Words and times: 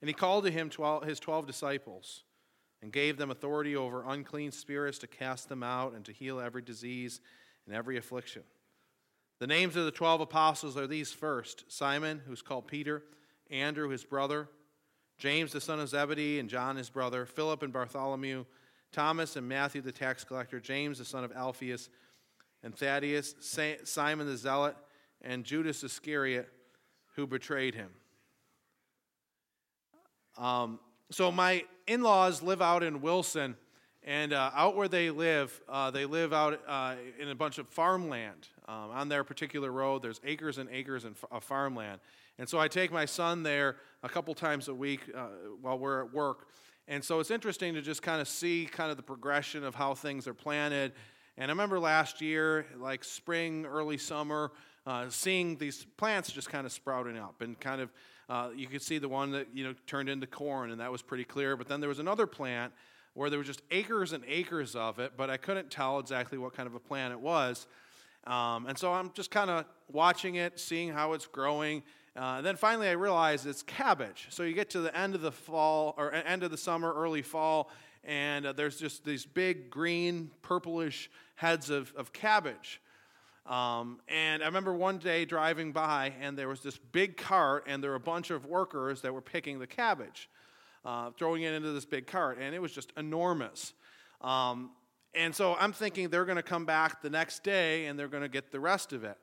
And 0.00 0.08
he 0.08 0.14
called 0.14 0.44
to 0.44 0.50
him 0.50 0.70
his 1.04 1.20
twelve 1.20 1.46
disciples 1.46 2.24
and 2.82 2.92
gave 2.92 3.16
them 3.16 3.30
authority 3.30 3.74
over 3.74 4.04
unclean 4.06 4.52
spirits 4.52 4.98
to 4.98 5.06
cast 5.06 5.48
them 5.48 5.62
out 5.62 5.94
and 5.94 6.04
to 6.04 6.12
heal 6.12 6.38
every 6.38 6.62
disease 6.62 7.20
and 7.66 7.74
every 7.74 7.96
affliction. 7.96 8.42
The 9.40 9.46
names 9.46 9.76
of 9.76 9.84
the 9.84 9.90
twelve 9.90 10.20
apostles 10.20 10.76
are 10.76 10.86
these 10.86 11.12
first 11.12 11.64
Simon, 11.68 12.20
who's 12.26 12.42
called 12.42 12.66
Peter, 12.66 13.02
Andrew, 13.50 13.88
his 13.88 14.04
brother, 14.04 14.48
James, 15.18 15.52
the 15.52 15.60
son 15.60 15.80
of 15.80 15.88
Zebedee, 15.88 16.38
and 16.38 16.48
John, 16.48 16.76
his 16.76 16.90
brother, 16.90 17.24
Philip 17.24 17.62
and 17.62 17.72
Bartholomew, 17.72 18.44
Thomas 18.92 19.36
and 19.36 19.48
Matthew, 19.48 19.80
the 19.80 19.92
tax 19.92 20.24
collector, 20.24 20.60
James, 20.60 20.98
the 20.98 21.04
son 21.04 21.24
of 21.24 21.32
Alphaeus, 21.32 21.88
and 22.62 22.74
Thaddeus, 22.74 23.34
Simon 23.84 24.26
the 24.26 24.36
zealot, 24.36 24.76
and 25.22 25.44
Judas 25.44 25.82
Iscariot, 25.82 26.48
who 27.16 27.26
betrayed 27.26 27.74
him. 27.74 27.90
Um, 30.44 30.78
so 31.10 31.32
my 31.32 31.64
in-laws 31.86 32.42
live 32.42 32.60
out 32.60 32.82
in 32.82 33.00
Wilson, 33.00 33.56
and 34.02 34.34
uh, 34.34 34.50
out 34.54 34.76
where 34.76 34.88
they 34.88 35.08
live, 35.08 35.58
uh, 35.70 35.90
they 35.90 36.04
live 36.04 36.34
out 36.34 36.60
uh, 36.68 36.96
in 37.18 37.30
a 37.30 37.34
bunch 37.34 37.56
of 37.56 37.66
farmland. 37.70 38.48
Um, 38.68 38.90
on 38.90 39.08
their 39.08 39.24
particular 39.24 39.72
road, 39.72 40.02
there's 40.02 40.20
acres 40.22 40.58
and 40.58 40.68
acres 40.70 41.06
of 41.06 41.44
farmland. 41.44 41.98
And 42.38 42.46
so 42.46 42.58
I 42.58 42.68
take 42.68 42.92
my 42.92 43.06
son 43.06 43.42
there 43.42 43.76
a 44.02 44.08
couple 44.10 44.34
times 44.34 44.68
a 44.68 44.74
week 44.74 45.00
uh, 45.16 45.28
while 45.62 45.78
we're 45.78 46.04
at 46.04 46.12
work. 46.12 46.48
And 46.88 47.02
so 47.02 47.20
it's 47.20 47.30
interesting 47.30 47.72
to 47.72 47.80
just 47.80 48.02
kind 48.02 48.20
of 48.20 48.28
see 48.28 48.68
kind 48.70 48.90
of 48.90 48.98
the 48.98 49.02
progression 49.02 49.64
of 49.64 49.74
how 49.74 49.94
things 49.94 50.28
are 50.28 50.34
planted. 50.34 50.92
And 51.38 51.50
I 51.50 51.52
remember 51.52 51.80
last 51.80 52.20
year, 52.20 52.66
like 52.76 53.02
spring, 53.02 53.64
early 53.64 53.96
summer, 53.96 54.52
uh, 54.86 55.08
seeing 55.08 55.56
these 55.56 55.86
plants 55.96 56.30
just 56.30 56.50
kind 56.50 56.66
of 56.66 56.72
sprouting 56.72 57.16
up 57.16 57.40
and 57.40 57.58
kind 57.58 57.80
of 57.80 57.90
uh, 58.28 58.50
you 58.54 58.66
could 58.66 58.82
see 58.82 58.98
the 58.98 59.08
one 59.08 59.30
that 59.32 59.48
you 59.52 59.64
know 59.64 59.74
turned 59.86 60.08
into 60.08 60.26
corn 60.26 60.70
and 60.70 60.80
that 60.80 60.90
was 60.90 61.02
pretty 61.02 61.24
clear. 61.24 61.56
But 61.56 61.68
then 61.68 61.80
there 61.80 61.88
was 61.88 61.98
another 61.98 62.26
plant 62.26 62.72
where 63.14 63.30
there 63.30 63.38
were 63.38 63.44
just 63.44 63.62
acres 63.70 64.12
and 64.12 64.24
acres 64.26 64.74
of 64.74 64.98
it 64.98 65.12
but 65.16 65.30
i 65.30 65.36
couldn't 65.36 65.70
tell 65.70 66.00
exactly 66.00 66.36
what 66.36 66.52
kind 66.52 66.66
of 66.66 66.74
a 66.74 66.80
plant 66.80 67.12
it 67.12 67.20
was. 67.20 67.66
Um, 68.26 68.66
and 68.66 68.76
so 68.76 68.92
i'm 68.92 69.12
just 69.12 69.30
kind 69.30 69.50
of 69.50 69.64
watching 69.90 70.36
it 70.36 70.58
seeing 70.58 70.90
how 70.90 71.12
it's 71.12 71.26
growing. 71.26 71.82
Uh, 72.16 72.40
then 72.42 72.56
finally 72.56 72.88
i 72.88 72.92
realized 72.92 73.46
it's 73.46 73.62
cabbage. 73.62 74.26
So 74.30 74.42
you 74.42 74.54
get 74.54 74.70
to 74.70 74.80
the 74.80 74.96
end 74.96 75.14
of 75.14 75.20
the 75.20 75.32
fall 75.32 75.94
or 75.96 76.12
end 76.12 76.42
of 76.42 76.50
the 76.50 76.58
summer 76.58 76.92
early 76.92 77.22
fall 77.22 77.70
and 78.02 78.46
uh, 78.46 78.52
there's 78.52 78.76
just 78.76 79.04
these 79.04 79.24
big 79.24 79.70
green 79.70 80.30
purplish 80.42 81.10
heads 81.36 81.70
of, 81.70 81.92
of 81.96 82.12
cabbage 82.12 82.80
um, 83.46 84.00
and 84.08 84.42
I 84.42 84.46
remember 84.46 84.72
one 84.72 84.98
day 84.98 85.24
driving 85.24 85.72
by, 85.72 86.14
and 86.20 86.36
there 86.36 86.48
was 86.48 86.60
this 86.60 86.78
big 86.78 87.16
cart, 87.16 87.64
and 87.66 87.82
there 87.82 87.90
were 87.90 87.96
a 87.96 88.00
bunch 88.00 88.30
of 88.30 88.46
workers 88.46 89.02
that 89.02 89.12
were 89.12 89.20
picking 89.20 89.58
the 89.58 89.66
cabbage, 89.66 90.30
uh, 90.84 91.10
throwing 91.18 91.42
it 91.42 91.52
into 91.52 91.72
this 91.72 91.84
big 91.84 92.06
cart, 92.06 92.38
and 92.40 92.54
it 92.54 92.62
was 92.62 92.72
just 92.72 92.92
enormous. 92.96 93.74
Um, 94.22 94.70
and 95.14 95.34
so 95.34 95.54
I'm 95.54 95.72
thinking 95.72 96.08
they're 96.08 96.24
going 96.24 96.36
to 96.36 96.42
come 96.42 96.64
back 96.64 97.02
the 97.02 97.10
next 97.10 97.44
day 97.44 97.86
and 97.86 97.96
they're 97.96 98.08
going 98.08 98.24
to 98.24 98.28
get 98.28 98.50
the 98.50 98.58
rest 98.58 98.92
of 98.92 99.04
it. 99.04 99.16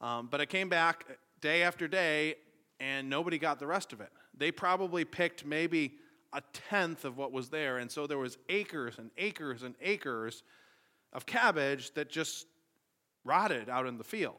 Um, 0.00 0.28
but 0.30 0.40
I 0.40 0.46
came 0.46 0.68
back 0.68 1.04
day 1.40 1.62
after 1.62 1.86
day, 1.86 2.36
and 2.80 3.08
nobody 3.08 3.38
got 3.38 3.58
the 3.58 3.66
rest 3.66 3.92
of 3.92 4.00
it. 4.00 4.10
They 4.36 4.50
probably 4.50 5.04
picked 5.04 5.44
maybe 5.44 5.94
a 6.32 6.42
tenth 6.68 7.04
of 7.04 7.16
what 7.16 7.32
was 7.32 7.48
there, 7.48 7.78
and 7.78 7.90
so 7.90 8.06
there 8.06 8.18
was 8.18 8.38
acres 8.48 8.98
and 8.98 9.10
acres 9.16 9.62
and 9.62 9.74
acres 9.80 10.42
of 11.12 11.26
cabbage 11.26 11.92
that 11.94 12.10
just 12.10 12.46
rotted 13.24 13.68
out 13.68 13.86
in 13.86 13.98
the 13.98 14.04
field. 14.04 14.36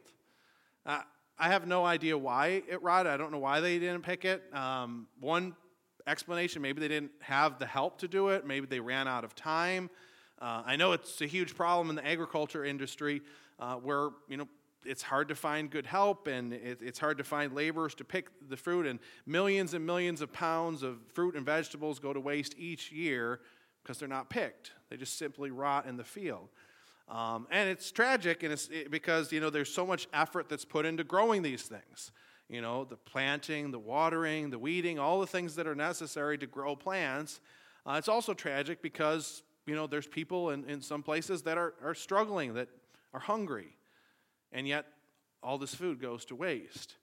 Uh, 0.86 1.02
I 1.38 1.50
have 1.50 1.68
no 1.68 1.86
idea 1.86 2.18
why 2.18 2.64
it 2.68 2.82
rotted. 2.82 3.12
I 3.12 3.18
don't 3.18 3.32
know 3.32 3.40
why 3.40 3.60
they 3.60 3.80
didn't 3.80 4.04
pick 4.04 4.24
it. 4.24 4.44
Um, 4.54 5.08
one 5.20 5.56
explanation 6.08 6.62
maybe 6.62 6.80
they 6.80 6.88
didn't 6.88 7.12
have 7.20 7.60
the 7.60 7.66
help 7.66 7.98
to 8.00 8.08
do 8.08 8.30
it, 8.30 8.46
maybe 8.46 8.68
they 8.68 8.80
ran 8.80 9.08
out 9.08 9.24
of 9.24 9.36
time. 9.36 9.90
Uh, 10.40 10.62
I 10.66 10.76
know 10.76 10.92
it's 10.92 11.22
a 11.22 11.26
huge 11.26 11.56
problem 11.56 11.90
in 11.90 11.96
the 11.96 12.06
agriculture 12.06 12.64
industry 12.64 13.22
uh, 13.60 13.76
where, 13.76 14.10
you 14.28 14.38
know, 14.38 14.48
it's 14.86 15.02
hard 15.02 15.28
to 15.30 15.36
find 15.36 15.72
good 15.72 15.86
help 15.86 16.28
and 16.28 16.54
it, 16.54 16.80
it's 16.82 17.00
hard 17.00 17.18
to 17.18 17.24
find 17.24 17.54
laborers 17.54 17.96
to 17.96 18.04
pick 18.04 18.30
the 18.50 18.58
fruit, 18.58 18.86
and 18.86 19.00
millions 19.26 19.74
and 19.74 19.86
millions 19.86 20.22
of 20.22 20.32
pounds 20.32 20.84
of 20.84 21.00
fruit 21.14 21.36
and 21.36 21.46
vegetables 21.46 22.00
go 22.00 22.14
to 22.14 22.20
waste 22.20 22.54
each 22.58 22.92
year 22.92 23.40
because 23.82 23.98
they're 23.98 24.08
not 24.08 24.30
picked. 24.30 24.72
They 24.90 24.98
just 24.98 25.18
simply 25.18 25.52
rot 25.52 25.86
in 25.86 25.98
the 25.98 26.04
field. 26.04 26.50
Um, 27.08 27.48
and 27.52 27.70
it's 27.70 27.92
tragic 27.92 28.44
and 28.44 28.52
it's, 28.52 28.68
it, 28.70 28.90
because, 28.90 29.32
you 29.32 29.40
know, 29.40 29.50
there's 29.50 29.72
so 29.72 29.86
much 29.86 30.08
effort 30.12 30.50
that's 30.50 30.66
put 30.66 30.86
into 30.86 31.04
growing 31.04 31.44
these 31.44 31.64
things. 31.64 32.12
You 32.50 32.62
know, 32.62 32.86
the 32.86 32.98
planting, 32.98 33.72
the 33.72 33.80
watering, 33.80 34.50
the 34.50 34.60
weeding, 34.60 35.00
all 35.00 35.20
the 35.20 35.28
things 35.28 35.56
that 35.56 35.68
are 35.68 35.76
necessary 35.76 36.38
to 36.40 36.48
grow 36.48 36.76
plants. 36.76 37.42
Uh, 37.86 37.96
it's 37.98 38.10
also 38.10 38.34
tragic 38.34 38.82
because, 38.82 39.44
you 39.66 39.76
know, 39.76 39.88
there's 39.88 40.08
people 40.08 40.52
in, 40.52 40.64
in 40.66 40.82
some 40.82 41.04
places 41.04 41.44
that 41.44 41.58
are, 41.58 41.74
are 41.84 41.96
struggling, 41.96 42.54
that 42.54 42.70
are 43.14 43.20
hungry. 43.20 43.76
And 44.52 44.68
yet, 44.68 44.86
all 45.42 45.58
this 45.58 45.76
food 45.76 46.00
goes 46.00 46.26
to 46.26 46.36
waste. 46.36 46.96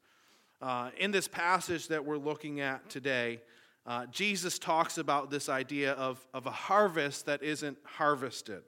Uh, 0.60 0.90
in 0.98 1.10
this 1.10 1.28
passage 1.28 1.88
that 1.88 2.04
we're 2.04 2.18
looking 2.18 2.60
at 2.60 2.88
today, 2.88 3.40
uh, 3.84 4.06
Jesus 4.06 4.58
talks 4.58 4.98
about 4.98 5.30
this 5.30 5.48
idea 5.48 5.92
of, 5.92 6.24
of 6.32 6.46
a 6.46 6.50
harvest 6.50 7.26
that 7.26 7.42
isn't 7.42 7.78
harvested. 7.84 8.62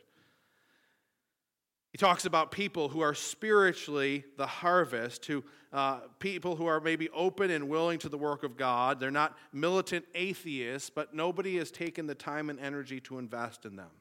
He 1.94 1.98
talks 1.98 2.24
about 2.24 2.50
people 2.50 2.88
who 2.88 3.02
are 3.02 3.14
spiritually 3.14 4.24
the 4.36 4.48
harvest, 4.48 5.26
who, 5.26 5.44
uh, 5.72 6.00
people 6.18 6.56
who 6.56 6.66
are 6.66 6.80
maybe 6.80 7.08
open 7.10 7.52
and 7.52 7.68
willing 7.68 8.00
to 8.00 8.08
the 8.08 8.18
work 8.18 8.42
of 8.42 8.56
God. 8.56 8.98
They're 8.98 9.12
not 9.12 9.38
militant 9.52 10.04
atheists, 10.12 10.90
but 10.90 11.14
nobody 11.14 11.56
has 11.58 11.70
taken 11.70 12.08
the 12.08 12.14
time 12.16 12.50
and 12.50 12.58
energy 12.58 12.98
to 13.02 13.20
invest 13.20 13.64
in 13.64 13.76
them. 13.76 13.92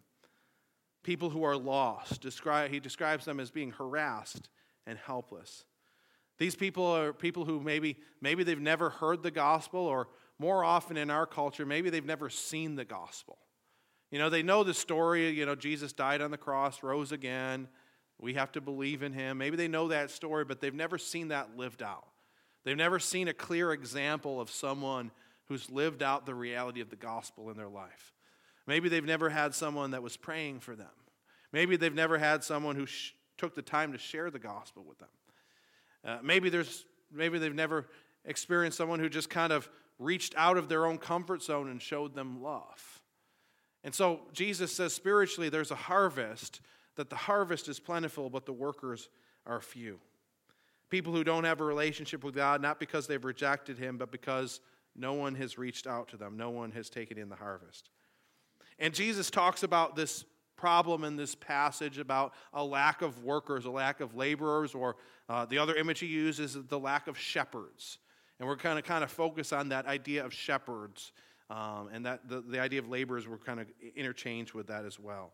People 1.04 1.30
who 1.30 1.44
are 1.44 1.56
lost. 1.56 2.20
Describe, 2.20 2.72
he 2.72 2.80
describes 2.80 3.26
them 3.26 3.40
as 3.40 3.52
being 3.52 3.70
harassed 3.70 4.50
and 4.88 4.98
helpless. 4.98 5.64
These 6.40 6.56
people 6.56 6.88
are 6.88 7.14
people 7.14 7.46
who 7.46 7.60
maybe, 7.60 7.98
maybe 8.22 8.44
they've 8.44 8.60
never 8.60 8.90
heard 8.90 9.22
the 9.22 9.30
gospel, 9.30 9.82
or 9.82 10.08
more 10.40 10.64
often 10.64 10.98
in 10.98 11.12
our 11.12 11.28
culture, 11.28 11.64
maybe 11.64 11.92
they've 11.92 12.04
never 12.04 12.32
seen 12.32 12.76
the 12.76 12.86
gospel. 12.86 13.38
You 14.10 14.18
know, 14.18 14.32
they 14.32 14.42
know 14.42 14.64
the 14.64 14.74
story, 14.74 15.30
you 15.30 15.46
know, 15.46 15.54
Jesus 15.54 15.94
died 15.94 16.22
on 16.22 16.32
the 16.32 16.38
cross, 16.40 16.82
rose 16.82 17.12
again 17.12 17.68
we 18.24 18.36
have 18.36 18.54
to 18.54 18.62
believe 18.62 19.04
in 19.04 19.12
him. 19.12 19.38
Maybe 19.38 19.58
they 19.58 19.68
know 19.68 19.90
that 19.90 20.10
story, 20.10 20.46
but 20.46 20.62
they've 20.62 20.74
never 20.74 20.98
seen 20.98 21.28
that 21.28 21.58
lived 21.58 21.84
out. 21.84 22.08
They've 22.64 22.78
never 22.78 22.98
seen 22.98 23.28
a 23.28 23.34
clear 23.34 23.74
example 23.74 24.40
of 24.40 24.50
someone 24.50 25.12
who's 25.50 25.70
lived 25.70 26.02
out 26.02 26.26
the 26.26 26.34
reality 26.34 26.80
of 26.80 26.90
the 26.90 26.96
gospel 26.96 27.50
in 27.50 27.58
their 27.58 27.68
life. 27.68 28.14
Maybe 28.66 28.88
they've 28.88 29.04
never 29.04 29.30
had 29.30 29.54
someone 29.54 29.92
that 29.92 30.02
was 30.02 30.16
praying 30.16 30.62
for 30.62 30.74
them. 30.74 30.88
Maybe 31.52 31.76
they've 31.76 31.94
never 31.94 32.18
had 32.18 32.46
someone 32.46 32.78
who 32.78 32.86
sh- 32.86 33.12
took 33.38 33.56
the 33.56 33.62
time 33.62 33.92
to 33.92 33.98
share 33.98 34.32
the 34.32 34.40
gospel 34.40 34.86
with 34.88 35.00
them. 35.00 35.10
Uh, 36.06 36.18
maybe, 36.24 36.50
there's, 36.50 36.86
maybe 37.12 37.40
they've 37.40 37.54
never 37.54 37.90
experienced 38.24 38.78
someone 38.78 39.02
who 39.02 39.10
just 39.10 39.30
kind 39.30 39.52
of 39.52 39.70
reached 40.00 40.34
out 40.38 40.58
of 40.58 40.70
their 40.70 40.86
own 40.86 40.98
comfort 40.98 41.44
zone 41.44 41.70
and 41.70 41.82
showed 41.82 42.16
them 42.16 42.42
love. 42.42 43.02
And 43.84 43.94
so 43.94 44.22
Jesus 44.32 44.74
says 44.74 44.94
spiritually, 44.94 45.50
there's 45.50 45.72
a 45.72 45.76
harvest 45.76 46.62
that 46.96 47.10
the 47.10 47.16
harvest 47.16 47.68
is 47.68 47.80
plentiful, 47.80 48.30
but 48.30 48.46
the 48.46 48.54
workers 48.54 49.10
are 49.46 49.60
few. 49.60 50.00
People 50.90 51.14
who 51.14 51.24
don't 51.24 51.44
have 51.44 51.60
a 51.60 51.64
relationship 51.64 52.24
with 52.24 52.36
God, 52.36 52.62
not 52.62 52.80
because 52.80 53.08
they've 53.08 53.24
rejected 53.24 53.78
Him, 53.78 53.98
but 53.98 54.12
because 54.12 54.60
no 54.96 55.14
one 55.14 55.36
has 55.36 55.58
reached 55.58 55.88
out 55.88 56.08
to 56.10 56.18
them, 56.18 56.38
no 56.38 56.52
one 56.52 56.72
has 56.72 56.90
taken 56.90 57.18
in 57.18 57.30
the 57.30 57.36
harvest. 57.36 57.90
And 58.80 58.94
Jesus 58.94 59.30
talks 59.30 59.64
about 59.64 59.96
this 59.96 60.26
problem 60.56 61.04
in 61.04 61.16
this 61.16 61.36
passage 61.36 61.98
about 61.98 62.34
a 62.54 62.64
lack 62.64 63.02
of 63.02 63.24
workers, 63.24 63.66
a 63.66 63.72
lack 63.72 64.00
of 64.00 64.16
laborers, 64.16 64.74
or 64.74 64.96
uh, 65.30 65.46
the 65.46 65.58
other 65.58 65.76
image 65.76 66.00
he 66.00 66.06
uses 66.06 66.56
is 66.56 66.66
the 66.68 66.80
lack 66.80 67.08
of 67.08 67.18
shepherds. 67.18 67.98
And 68.40 68.48
we're 68.48 68.58
kind 68.58 68.78
of 68.78 68.86
kind 68.86 69.04
of 69.04 69.12
focus 69.12 69.52
on 69.52 69.70
that 69.70 69.86
idea 69.86 70.26
of 70.26 70.34
shepherds, 70.34 71.12
um, 71.50 71.90
and 71.92 72.06
that 72.06 72.28
the, 72.28 72.42
the 72.42 72.60
idea 72.60 72.80
of 72.80 72.88
laborers 72.90 73.28
were 73.28 73.38
kind 73.38 73.60
of 73.60 73.68
interchanged 73.96 74.54
with 74.54 74.68
that 74.68 74.86
as 74.86 75.00
well. 75.00 75.34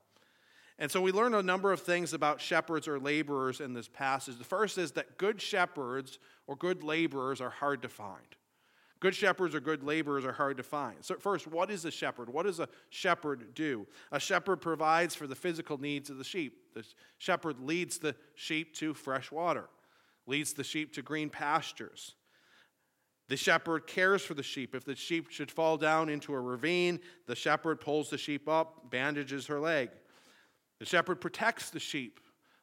And 0.79 0.89
so 0.89 1.01
we 1.01 1.11
learn 1.11 1.33
a 1.33 1.43
number 1.43 1.73
of 1.73 1.81
things 1.81 2.13
about 2.13 2.39
shepherds 2.39 2.87
or 2.87 2.99
laborers 2.99 3.59
in 3.59 3.73
this 3.73 3.89
passage. 3.89 4.37
The 4.37 4.45
first 4.45 4.77
is 4.77 4.93
that 4.93 5.17
good 5.17 5.41
shepherds 5.41 6.19
or 6.47 6.55
good 6.55 6.83
laborers 6.83 7.41
are 7.41 7.49
hard 7.49 7.81
to 7.81 7.89
find. 7.89 8.23
Good 9.01 9.13
shepherds 9.13 9.53
or 9.53 9.59
good 9.59 9.83
laborers 9.83 10.25
are 10.25 10.31
hard 10.31 10.57
to 10.57 10.63
find. 10.63 10.97
So, 11.01 11.15
first, 11.15 11.47
what 11.47 11.69
is 11.69 11.85
a 11.85 11.91
shepherd? 11.91 12.29
What 12.29 12.45
does 12.45 12.59
a 12.59 12.67
shepherd 12.89 13.53
do? 13.53 13.87
A 14.11 14.19
shepherd 14.19 14.57
provides 14.57 15.15
for 15.15 15.27
the 15.27 15.35
physical 15.35 15.77
needs 15.77 16.09
of 16.09 16.17
the 16.17 16.23
sheep. 16.23 16.73
The 16.73 16.85
shepherd 17.17 17.59
leads 17.59 17.97
the 17.97 18.15
sheep 18.35 18.73
to 18.75 18.93
fresh 18.93 19.31
water, 19.31 19.69
leads 20.27 20.53
the 20.53 20.65
sheep 20.65 20.93
to 20.93 21.01
green 21.01 21.29
pastures. 21.29 22.15
The 23.29 23.37
shepherd 23.37 23.85
cares 23.85 24.23
for 24.23 24.33
the 24.33 24.43
sheep. 24.43 24.73
If 24.73 24.85
the 24.85 24.95
sheep 24.95 25.29
should 25.29 25.51
fall 25.51 25.77
down 25.77 26.09
into 26.09 26.33
a 26.33 26.39
ravine, 26.39 26.99
the 27.25 27.35
shepherd 27.35 27.79
pulls 27.79 28.09
the 28.09 28.17
sheep 28.17 28.49
up, 28.49 28.89
bandages 28.89 29.45
her 29.47 29.59
leg. 29.59 29.91
The 30.79 30.85
shepherd 30.85 31.21
protects 31.21 31.69
the 31.69 31.79
sheep. 31.79 32.19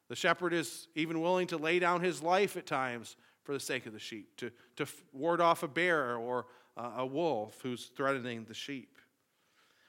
The 0.09 0.15
shepherd 0.15 0.53
is 0.53 0.87
even 0.95 1.21
willing 1.21 1.47
to 1.47 1.57
lay 1.57 1.79
down 1.79 2.01
his 2.01 2.21
life 2.21 2.57
at 2.57 2.65
times 2.65 3.15
for 3.43 3.53
the 3.53 3.59
sake 3.59 3.85
of 3.85 3.93
the 3.93 3.99
sheep, 3.99 4.35
to, 4.37 4.51
to 4.75 4.85
ward 5.13 5.39
off 5.39 5.63
a 5.63 5.67
bear 5.67 6.17
or 6.17 6.47
a 6.75 7.05
wolf 7.05 7.59
who's 7.63 7.85
threatening 7.95 8.45
the 8.45 8.53
sheep. 8.53 8.97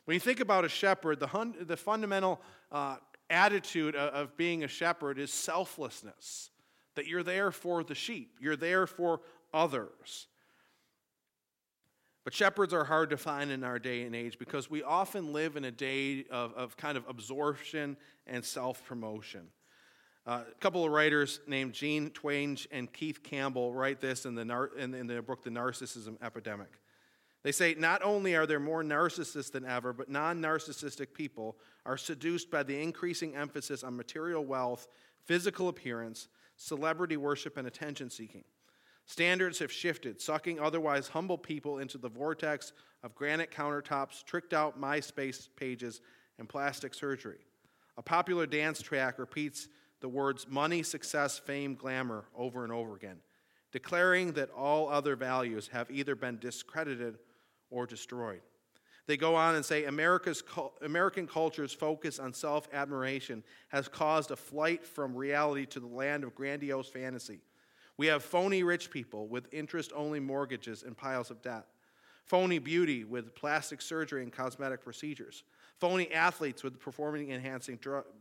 When 0.04 0.14
you 0.14 0.20
think 0.20 0.40
about 0.40 0.64
a 0.64 0.69
shepherd, 0.69 1.20
the, 1.20 1.26
hun- 1.26 1.54
the 1.60 1.76
fundamental 1.76 2.40
uh, 2.72 2.96
attitude 3.28 3.94
of, 3.94 4.14
of 4.14 4.36
being 4.36 4.64
a 4.64 4.69
shepherd 4.69 5.19
is 5.19 5.32
selflessness, 5.32 6.50
that 6.94 7.06
you're 7.06 7.22
there 7.22 7.50
for 7.50 7.84
the 7.84 7.94
sheep, 7.94 8.36
you're 8.40 8.56
there 8.56 8.86
for 8.86 9.20
others. 9.52 10.28
But 12.25 12.34
shepherds 12.34 12.75
are 12.75 12.84
hard 12.84 13.10
to 13.10 13.16
find 13.16 13.50
in 13.50 13.64
our 13.64 13.78
day 13.78 14.02
and 14.02 14.14
age 14.14 14.38
because 14.38 14.70
we 14.70 14.82
often 14.82 15.32
live 15.32 15.56
in 15.56 15.64
a 15.64 15.70
day 15.70 16.26
of, 16.30 16.52
of 16.54 16.76
kind 16.76 16.98
of 16.98 17.04
absorption 17.08 17.96
and 18.28 18.44
self 18.44 18.84
promotion. 18.84 19.48
Uh, 20.26 20.42
a 20.50 20.54
couple 20.60 20.84
of 20.84 20.92
writers 20.92 21.40
named 21.46 21.72
Jean 21.72 22.10
Twenge 22.10 22.66
and 22.70 22.92
Keith 22.92 23.22
Campbell 23.22 23.72
write 23.72 24.00
this 24.00 24.26
in, 24.26 24.34
the 24.34 24.69
in, 24.76 24.92
in 24.92 25.06
their 25.06 25.22
book, 25.22 25.42
The 25.42 25.50
Narcissism 25.50 26.22
Epidemic. 26.22 26.69
They 27.42 27.52
say 27.52 27.75
not 27.78 28.02
only 28.02 28.34
are 28.34 28.46
there 28.46 28.60
more 28.60 28.82
narcissists 28.82 29.50
than 29.50 29.64
ever, 29.64 29.92
but 29.92 30.10
non 30.10 30.42
narcissistic 30.42 31.14
people 31.14 31.56
are 31.86 31.96
seduced 31.96 32.50
by 32.50 32.62
the 32.62 32.78
increasing 32.78 33.36
emphasis 33.36 33.82
on 33.82 33.96
material 33.96 34.44
wealth, 34.44 34.88
physical 35.25 35.69
appearance, 35.69 36.28
celebrity 36.56 37.16
worship, 37.16 37.56
and 37.56 37.66
attention 37.66 38.10
seeking. 38.10 38.44
Standards 39.06 39.58
have 39.60 39.72
shifted, 39.72 40.20
sucking 40.20 40.60
otherwise 40.60 41.08
humble 41.08 41.38
people 41.38 41.78
into 41.78 41.96
the 41.96 42.10
vortex 42.10 42.75
of 43.02 43.14
granite 43.14 43.50
countertops, 43.50 44.22
tricked 44.25 44.52
out 44.52 44.78
MySpace 44.78 45.48
pages, 45.56 46.02
and 46.38 46.48
plastic 46.48 46.92
surgery. 46.92 47.38
A 47.99 48.03
popular 48.03 48.47
dance 48.47 48.81
track 48.81 49.19
repeats 49.19 49.69
the 50.00 50.09
words 50.09 50.47
money, 50.49 50.85
success, 50.85 51.37
fame, 51.37 51.75
glamour 51.75 52.25
over 52.37 52.62
and 52.62 52.73
over 52.73 52.95
again, 52.95 53.19
declaring 53.73 54.33
that 54.33 54.50
all 54.50 54.89
other 54.89 55.17
values 55.17 55.69
have 55.73 55.91
either 55.91 56.15
been 56.15 56.39
discredited 56.39 57.19
or 57.71 57.87
destroyed. 57.87 58.41
They 59.09 59.17
go 59.17 59.35
on 59.35 59.56
and 59.56 59.65
say 59.65 59.87
America's, 59.87 60.45
American 60.83 61.27
culture's 61.27 61.73
focus 61.73 62.21
on 62.21 62.33
self 62.33 62.69
admiration 62.73 63.43
has 63.69 63.89
caused 63.89 64.31
a 64.31 64.37
flight 64.37 64.87
from 64.87 65.17
reality 65.17 65.67
to 65.67 65.81
the 65.81 65.87
land 65.87 66.23
of 66.23 66.37
grandiose 66.37 66.89
fantasy. 66.89 67.41
We 67.97 68.06
have 68.06 68.23
phony 68.23 68.62
rich 68.62 68.91
people 68.93 69.27
with 69.27 69.53
interest 69.53 69.93
only 69.97 70.21
mortgages 70.21 70.85
and 70.85 70.97
piles 70.97 71.33
of 71.33 71.43
debt, 71.43 71.67
phony 72.27 72.61
beauty 72.61 73.03
with 73.03 73.35
plastic 73.35 73.83
surgery 73.83 74.23
and 74.23 74.33
cosmetic 74.33 74.85
procedures, 74.85 75.43
phony 75.78 76.12
athletes 76.12 76.62
with 76.62 76.78
performance 76.78 77.30
enhancing, 77.30 77.78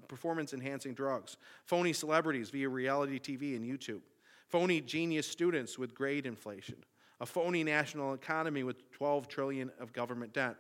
performance 0.07 0.54
enhancing 0.54 0.94
drugs, 0.94 1.38
phony 1.65 1.94
celebrities 1.94 2.50
via 2.50 2.69
reality 2.69 3.19
TV 3.19 3.56
and 3.56 3.65
YouTube, 3.65 4.01
phony 4.48 4.80
genius 4.80 5.27
students 5.27 5.77
with 5.77 5.94
grade 5.94 6.25
inflation, 6.25 6.77
a 7.19 7.25
phony 7.25 7.63
national 7.63 8.13
economy 8.13 8.63
with 8.63 8.89
12 8.92 9.27
trillion 9.27 9.71
of 9.80 9.92
government 9.92 10.33
debt, 10.33 10.56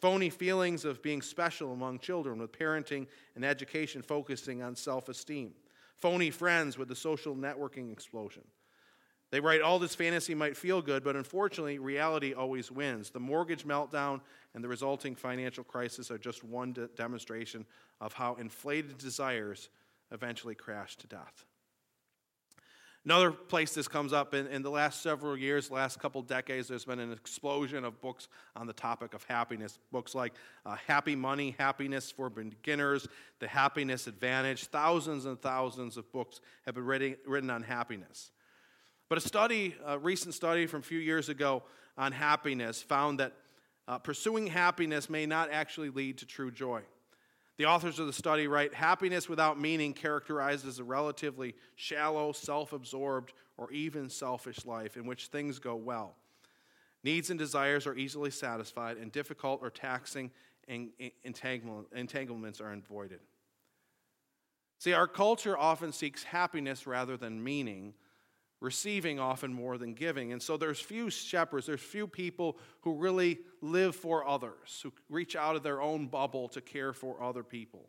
phony 0.00 0.28
feelings 0.28 0.84
of 0.84 1.02
being 1.02 1.22
special 1.22 1.72
among 1.72 1.98
children 1.98 2.38
with 2.38 2.52
parenting 2.52 3.06
and 3.36 3.44
education 3.44 4.02
focusing 4.02 4.62
on 4.62 4.74
self-esteem, 4.74 5.52
phony 5.96 6.30
friends 6.30 6.76
with 6.76 6.88
the 6.88 6.96
social 6.96 7.34
networking 7.34 7.92
explosion. 7.92 8.42
They 9.34 9.40
write, 9.40 9.62
All 9.62 9.80
this 9.80 9.96
fantasy 9.96 10.32
might 10.32 10.56
feel 10.56 10.80
good, 10.80 11.02
but 11.02 11.16
unfortunately, 11.16 11.80
reality 11.80 12.34
always 12.34 12.70
wins. 12.70 13.10
The 13.10 13.18
mortgage 13.18 13.64
meltdown 13.64 14.20
and 14.54 14.62
the 14.62 14.68
resulting 14.68 15.16
financial 15.16 15.64
crisis 15.64 16.08
are 16.12 16.18
just 16.18 16.44
one 16.44 16.72
de- 16.72 16.86
demonstration 16.86 17.66
of 18.00 18.12
how 18.12 18.36
inflated 18.36 18.96
desires 18.96 19.70
eventually 20.12 20.54
crash 20.54 20.94
to 20.98 21.08
death. 21.08 21.46
Another 23.04 23.32
place 23.32 23.74
this 23.74 23.88
comes 23.88 24.12
up 24.12 24.34
in, 24.34 24.46
in 24.46 24.62
the 24.62 24.70
last 24.70 25.02
several 25.02 25.36
years, 25.36 25.68
last 25.68 25.98
couple 25.98 26.22
decades, 26.22 26.68
there's 26.68 26.84
been 26.84 27.00
an 27.00 27.10
explosion 27.10 27.84
of 27.84 28.00
books 28.00 28.28
on 28.54 28.68
the 28.68 28.72
topic 28.72 29.14
of 29.14 29.24
happiness. 29.24 29.80
Books 29.90 30.14
like 30.14 30.32
uh, 30.64 30.76
Happy 30.86 31.16
Money, 31.16 31.56
Happiness 31.58 32.08
for 32.08 32.30
Beginners, 32.30 33.08
The 33.40 33.48
Happiness 33.48 34.06
Advantage. 34.06 34.66
Thousands 34.66 35.24
and 35.24 35.42
thousands 35.42 35.96
of 35.96 36.12
books 36.12 36.40
have 36.66 36.76
been 36.76 36.84
written, 36.84 37.16
written 37.26 37.50
on 37.50 37.64
happiness. 37.64 38.30
But 39.14 39.22
a 39.22 39.28
study, 39.28 39.76
a 39.86 39.96
recent 39.96 40.34
study 40.34 40.66
from 40.66 40.80
a 40.80 40.82
few 40.82 40.98
years 40.98 41.28
ago 41.28 41.62
on 41.96 42.10
happiness, 42.10 42.82
found 42.82 43.20
that 43.20 43.32
uh, 43.86 43.96
pursuing 43.96 44.48
happiness 44.48 45.08
may 45.08 45.24
not 45.24 45.52
actually 45.52 45.90
lead 45.90 46.18
to 46.18 46.26
true 46.26 46.50
joy. 46.50 46.82
The 47.56 47.66
authors 47.66 48.00
of 48.00 48.08
the 48.08 48.12
study 48.12 48.48
write 48.48 48.74
happiness 48.74 49.28
without 49.28 49.60
meaning 49.60 49.92
characterizes 49.92 50.80
a 50.80 50.82
relatively 50.82 51.54
shallow, 51.76 52.32
self 52.32 52.72
absorbed, 52.72 53.34
or 53.56 53.70
even 53.70 54.10
selfish 54.10 54.66
life 54.66 54.96
in 54.96 55.06
which 55.06 55.28
things 55.28 55.60
go 55.60 55.76
well. 55.76 56.16
Needs 57.04 57.30
and 57.30 57.38
desires 57.38 57.86
are 57.86 57.94
easily 57.94 58.32
satisfied, 58.32 58.96
and 58.96 59.12
difficult 59.12 59.60
or 59.62 59.70
taxing 59.70 60.32
entanglements 60.66 62.60
are 62.60 62.72
avoided. 62.72 63.20
See, 64.80 64.92
our 64.92 65.06
culture 65.06 65.56
often 65.56 65.92
seeks 65.92 66.24
happiness 66.24 66.84
rather 66.84 67.16
than 67.16 67.44
meaning, 67.44 67.94
receiving 68.64 69.20
often 69.20 69.52
more 69.52 69.76
than 69.76 69.92
giving. 69.92 70.32
And 70.32 70.42
so 70.42 70.56
there's 70.56 70.80
few 70.80 71.10
shepherds, 71.10 71.66
there's 71.66 71.80
few 71.80 72.06
people 72.06 72.56
who 72.80 72.94
really 72.94 73.38
live 73.60 73.94
for 73.94 74.26
others, 74.26 74.80
who 74.82 74.92
reach 75.10 75.36
out 75.36 75.54
of 75.54 75.62
their 75.62 75.82
own 75.82 76.06
bubble 76.06 76.48
to 76.48 76.60
care 76.60 76.94
for 76.94 77.22
other 77.22 77.44
people. 77.44 77.86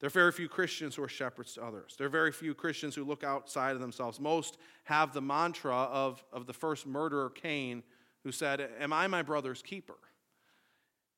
There 0.00 0.08
are 0.08 0.10
very 0.10 0.32
few 0.32 0.48
Christians 0.48 0.96
who 0.96 1.04
are 1.04 1.08
shepherds 1.08 1.54
to 1.54 1.62
others. 1.62 1.94
There 1.96 2.08
are 2.08 2.10
very 2.10 2.32
few 2.32 2.52
Christians 2.52 2.96
who 2.96 3.04
look 3.04 3.22
outside 3.22 3.76
of 3.76 3.80
themselves. 3.80 4.18
Most 4.18 4.58
have 4.84 5.12
the 5.12 5.22
mantra 5.22 5.76
of, 5.76 6.24
of 6.32 6.46
the 6.46 6.52
first 6.52 6.88
murderer, 6.88 7.30
Cain, 7.30 7.84
who 8.24 8.32
said, 8.32 8.68
Am 8.80 8.92
I 8.92 9.06
my 9.06 9.22
brother's 9.22 9.62
keeper? 9.62 9.98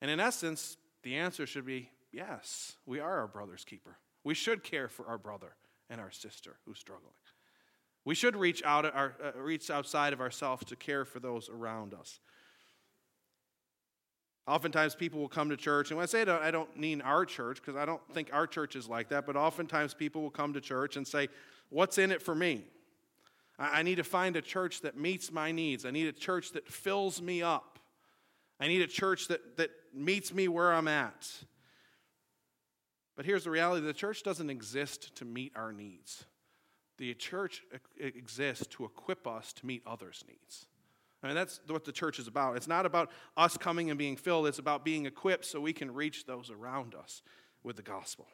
And 0.03 0.11
in 0.11 0.21
essence, 0.21 0.77
the 1.03 1.17
answer 1.17 1.47
should 1.47 1.65
be 1.65 1.89
yes, 2.13 2.77
we 2.85 3.01
are 3.01 3.21
our 3.21 3.27
brother's 3.27 3.65
keeper. 3.65 3.97
We 4.23 4.35
should 4.35 4.63
care 4.63 4.89
for 4.89 5.07
our 5.07 5.19
brother 5.19 5.57
and 5.89 5.99
our 5.99 6.11
sister 6.11 6.57
who's 6.67 6.79
struggling. 6.79 7.15
We 8.05 8.15
should 8.15 8.37
reach, 8.37 8.63
out 8.65 8.85
our, 8.85 9.15
uh, 9.23 9.39
reach 9.41 9.71
outside 9.71 10.13
of 10.13 10.21
ourselves 10.21 10.65
to 10.67 10.77
care 10.77 11.05
for 11.05 11.21
those 11.21 11.49
around 11.49 11.95
us. 11.95 12.21
Oftentimes, 14.47 14.95
people 14.95 15.21
will 15.21 15.29
come 15.29 15.49
to 15.49 15.57
church, 15.57 15.91
and 15.91 15.97
when 15.97 16.03
I 16.03 16.07
say 16.07 16.23
that, 16.25 16.43
I 16.43 16.51
don't 16.51 16.79
mean 16.79 17.01
our 17.01 17.25
church, 17.25 17.63
because 17.63 17.77
I 17.77 17.87
don't 17.87 18.03
think 18.13 18.29
our 18.33 18.47
church 18.47 18.77
is 18.77 18.87
like 18.87 19.09
that, 19.09 19.25
but 19.25 19.37
oftentimes 19.37 19.95
people 19.95 20.21
will 20.21 20.31
come 20.31 20.53
to 20.53 20.61
church 20.61 20.97
and 20.97 21.07
say, 21.07 21.29
What's 21.71 21.97
in 21.97 22.13
it 22.13 22.21
for 22.21 22.35
me? 22.35 22.65
I 23.59 23.83
need 23.83 23.97
to 23.97 24.05
find 24.05 24.37
a 24.37 24.43
church 24.43 24.81
that 24.81 24.99
meets 24.99 25.31
my 25.31 25.53
needs. 25.53 25.87
I 25.87 25.93
need 25.93 26.09
a 26.09 26.13
church 26.13 26.53
that 26.53 26.69
fills 26.69 27.23
me 27.23 27.43
up. 27.43 27.79
I 28.59 28.67
need 28.67 28.83
a 28.83 28.87
church 28.87 29.29
that, 29.29 29.57
that 29.59 29.71
meets 29.95 30.35
me 30.35 30.49
where 30.49 30.73
I'm 30.73 30.89
at. 30.89 31.31
But 33.17 33.27
here's 33.27 33.45
the 33.45 33.51
reality 33.51 33.87
the 33.87 33.93
church 33.93 34.25
doesn't 34.25 34.51
exist 34.51 35.15
to 35.17 35.25
meet 35.25 35.53
our 35.55 35.73
needs. 35.73 36.25
The 36.99 37.15
church 37.15 37.63
exists 37.99 38.67
to 38.69 38.85
equip 38.85 39.27
us 39.27 39.53
to 39.55 39.67
meet 39.67 39.83
others' 39.87 40.25
needs. 40.29 40.67
I 41.23 41.29
mean, 41.29 41.37
that's 41.37 41.61
what 41.69 41.85
the 41.85 41.93
church 41.93 42.19
is 42.19 42.29
about. 42.29 42.57
It's 42.57 42.69
not 42.69 42.85
about 42.85 43.11
us 43.37 43.57
coming 43.57 43.89
and 43.89 43.99
being 43.99 44.17
filled, 44.17 44.47
it's 44.47 44.59
about 44.59 44.85
being 44.85 45.07
equipped 45.07 45.47
so 45.47 45.61
we 45.61 45.73
can 45.73 45.93
reach 45.93 46.27
those 46.27 46.51
around 46.51 46.95
us 46.95 47.23
with 47.63 47.77
the 47.77 47.83
gospel. 47.83 48.27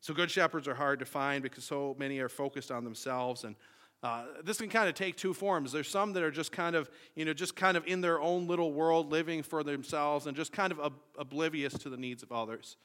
So, 0.00 0.12
good 0.12 0.30
shepherds 0.30 0.68
are 0.68 0.74
hard 0.74 0.98
to 0.98 1.04
find 1.04 1.42
because 1.42 1.64
so 1.64 1.96
many 1.98 2.18
are 2.18 2.28
focused 2.28 2.70
on 2.70 2.84
themselves. 2.84 3.44
And 3.44 3.56
uh, 4.02 4.24
this 4.44 4.58
can 4.58 4.68
kind 4.68 4.88
of 4.88 4.94
take 4.94 5.16
two 5.16 5.32
forms. 5.32 5.72
There's 5.72 5.88
some 5.88 6.12
that 6.12 6.22
are 6.22 6.30
just 6.30 6.52
kind 6.52 6.74
of, 6.74 6.90
you 7.14 7.24
know, 7.24 7.32
just 7.32 7.54
kind 7.54 7.76
of 7.76 7.86
in 7.86 8.00
their 8.00 8.20
own 8.20 8.48
little 8.48 8.72
world, 8.72 9.10
living 9.10 9.42
for 9.42 9.62
themselves 9.62 10.26
and 10.26 10.36
just 10.36 10.52
kind 10.52 10.72
of 10.72 10.80
ob- 10.80 11.00
oblivious 11.16 11.72
to 11.74 11.88
the 11.88 11.96
needs 11.96 12.22
of 12.22 12.32
others. 12.32 12.76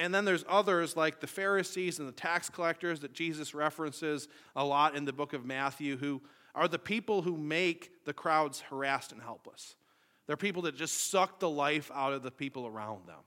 And 0.00 0.14
then 0.14 0.24
there's 0.24 0.44
others 0.48 0.96
like 0.96 1.20
the 1.20 1.26
Pharisees 1.26 1.98
and 1.98 2.06
the 2.06 2.12
tax 2.12 2.50
collectors 2.50 3.00
that 3.00 3.12
Jesus 3.12 3.54
references 3.54 4.28
a 4.54 4.64
lot 4.64 4.94
in 4.94 5.04
the 5.04 5.12
book 5.12 5.32
of 5.32 5.44
Matthew, 5.44 5.96
who 5.96 6.20
are 6.54 6.68
the 6.68 6.78
people 6.78 7.22
who 7.22 7.36
make 7.36 8.04
the 8.04 8.12
crowds 8.12 8.60
harassed 8.60 9.12
and 9.12 9.22
helpless. 9.22 9.76
They're 10.26 10.36
people 10.36 10.62
that 10.62 10.76
just 10.76 11.10
suck 11.10 11.40
the 11.40 11.48
life 11.48 11.90
out 11.94 12.12
of 12.12 12.22
the 12.22 12.30
people 12.30 12.66
around 12.66 13.06
them, 13.06 13.20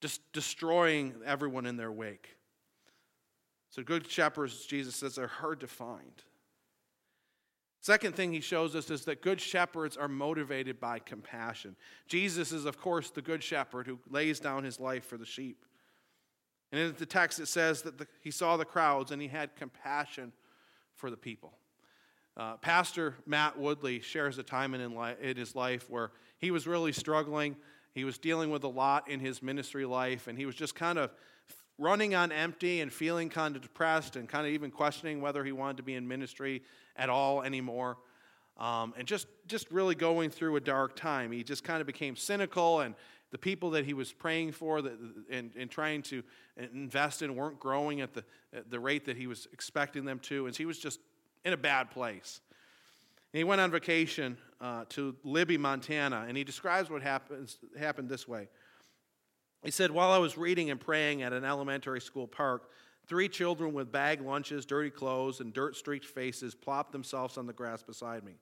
just 0.00 0.20
destroying 0.32 1.14
everyone 1.26 1.66
in 1.66 1.76
their 1.76 1.92
wake. 1.92 2.36
So, 3.70 3.82
good 3.82 4.10
shepherds, 4.10 4.66
Jesus 4.66 4.96
says, 4.96 5.18
are 5.18 5.26
hard 5.26 5.60
to 5.60 5.66
find. 5.66 6.22
Second 7.82 8.14
thing 8.14 8.32
he 8.32 8.40
shows 8.40 8.76
us 8.76 8.90
is 8.90 9.04
that 9.06 9.22
good 9.22 9.40
shepherds 9.40 9.96
are 9.96 10.06
motivated 10.06 10.78
by 10.78 11.00
compassion. 11.00 11.74
Jesus 12.06 12.52
is, 12.52 12.64
of 12.64 12.80
course, 12.80 13.10
the 13.10 13.20
good 13.20 13.42
shepherd 13.42 13.88
who 13.88 13.98
lays 14.08 14.38
down 14.38 14.62
his 14.62 14.78
life 14.78 15.04
for 15.04 15.16
the 15.16 15.26
sheep. 15.26 15.64
And 16.70 16.80
in 16.80 16.94
the 16.96 17.04
text, 17.04 17.40
it 17.40 17.48
says 17.48 17.82
that 17.82 17.98
the, 17.98 18.06
he 18.20 18.30
saw 18.30 18.56
the 18.56 18.64
crowds 18.64 19.10
and 19.10 19.20
he 19.20 19.26
had 19.26 19.56
compassion 19.56 20.32
for 20.94 21.10
the 21.10 21.16
people. 21.16 21.54
Uh, 22.36 22.56
Pastor 22.58 23.16
Matt 23.26 23.58
Woodley 23.58 23.98
shares 23.98 24.38
a 24.38 24.44
time 24.44 24.74
in, 24.74 24.80
in 25.20 25.36
his 25.36 25.56
life 25.56 25.90
where 25.90 26.12
he 26.38 26.52
was 26.52 26.68
really 26.68 26.92
struggling. 26.92 27.56
He 27.94 28.04
was 28.04 28.16
dealing 28.16 28.50
with 28.50 28.62
a 28.62 28.68
lot 28.68 29.10
in 29.10 29.18
his 29.18 29.42
ministry 29.42 29.86
life, 29.86 30.28
and 30.28 30.38
he 30.38 30.46
was 30.46 30.54
just 30.54 30.76
kind 30.76 31.00
of 31.00 31.10
running 31.82 32.14
on 32.14 32.30
empty 32.30 32.80
and 32.80 32.92
feeling 32.92 33.28
kind 33.28 33.56
of 33.56 33.62
depressed 33.62 34.16
and 34.16 34.28
kind 34.28 34.46
of 34.46 34.52
even 34.52 34.70
questioning 34.70 35.20
whether 35.20 35.44
he 35.44 35.52
wanted 35.52 35.76
to 35.78 35.82
be 35.82 35.94
in 35.94 36.06
ministry 36.06 36.62
at 36.96 37.10
all 37.10 37.42
anymore. 37.42 37.98
Um, 38.58 38.94
and 38.96 39.08
just, 39.08 39.26
just 39.48 39.70
really 39.70 39.94
going 39.94 40.30
through 40.30 40.56
a 40.56 40.60
dark 40.60 40.94
time. 40.94 41.32
He 41.32 41.42
just 41.42 41.64
kind 41.64 41.80
of 41.80 41.86
became 41.86 42.14
cynical, 42.14 42.80
and 42.80 42.94
the 43.30 43.38
people 43.38 43.70
that 43.70 43.84
he 43.84 43.94
was 43.94 44.12
praying 44.12 44.52
for 44.52 44.82
that, 44.82 44.92
and, 45.30 45.50
and 45.56 45.70
trying 45.70 46.02
to 46.02 46.22
invest 46.56 47.22
in 47.22 47.34
weren't 47.34 47.58
growing 47.58 48.00
at 48.02 48.12
the, 48.12 48.22
at 48.54 48.70
the 48.70 48.78
rate 48.78 49.06
that 49.06 49.16
he 49.16 49.26
was 49.26 49.48
expecting 49.52 50.04
them 50.04 50.18
to. 50.20 50.46
And 50.46 50.54
so 50.54 50.58
he 50.58 50.66
was 50.66 50.78
just 50.78 51.00
in 51.44 51.52
a 51.52 51.56
bad 51.56 51.90
place. 51.90 52.40
And 53.32 53.38
he 53.38 53.44
went 53.44 53.60
on 53.60 53.70
vacation 53.70 54.36
uh, 54.60 54.84
to 54.90 55.16
Libby, 55.24 55.56
Montana, 55.56 56.26
and 56.28 56.36
he 56.36 56.44
describes 56.44 56.90
what 56.90 57.02
happens, 57.02 57.58
happened 57.78 58.08
this 58.08 58.28
way. 58.28 58.48
He 59.62 59.70
said, 59.70 59.90
While 59.90 60.10
I 60.10 60.18
was 60.18 60.36
reading 60.36 60.70
and 60.70 60.80
praying 60.80 61.22
at 61.22 61.32
an 61.32 61.44
elementary 61.44 62.00
school 62.00 62.26
park, 62.26 62.70
three 63.06 63.28
children 63.28 63.72
with 63.72 63.92
bag 63.92 64.20
lunches, 64.20 64.66
dirty 64.66 64.90
clothes, 64.90 65.40
and 65.40 65.52
dirt 65.52 65.76
streaked 65.76 66.06
faces 66.06 66.54
plopped 66.54 66.92
themselves 66.92 67.38
on 67.38 67.46
the 67.46 67.52
grass 67.52 67.82
beside 67.82 68.24
me. 68.24 68.32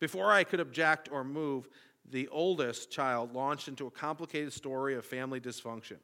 Before 0.00 0.32
I 0.32 0.44
could 0.44 0.60
object 0.60 1.08
or 1.12 1.24
move, 1.24 1.68
the 2.10 2.28
oldest 2.28 2.90
child 2.90 3.34
launched 3.34 3.68
into 3.68 3.86
a 3.86 3.90
complicated 3.90 4.52
story 4.52 4.94
of 4.94 5.06
family 5.06 5.40
dysfunction. 5.40 5.96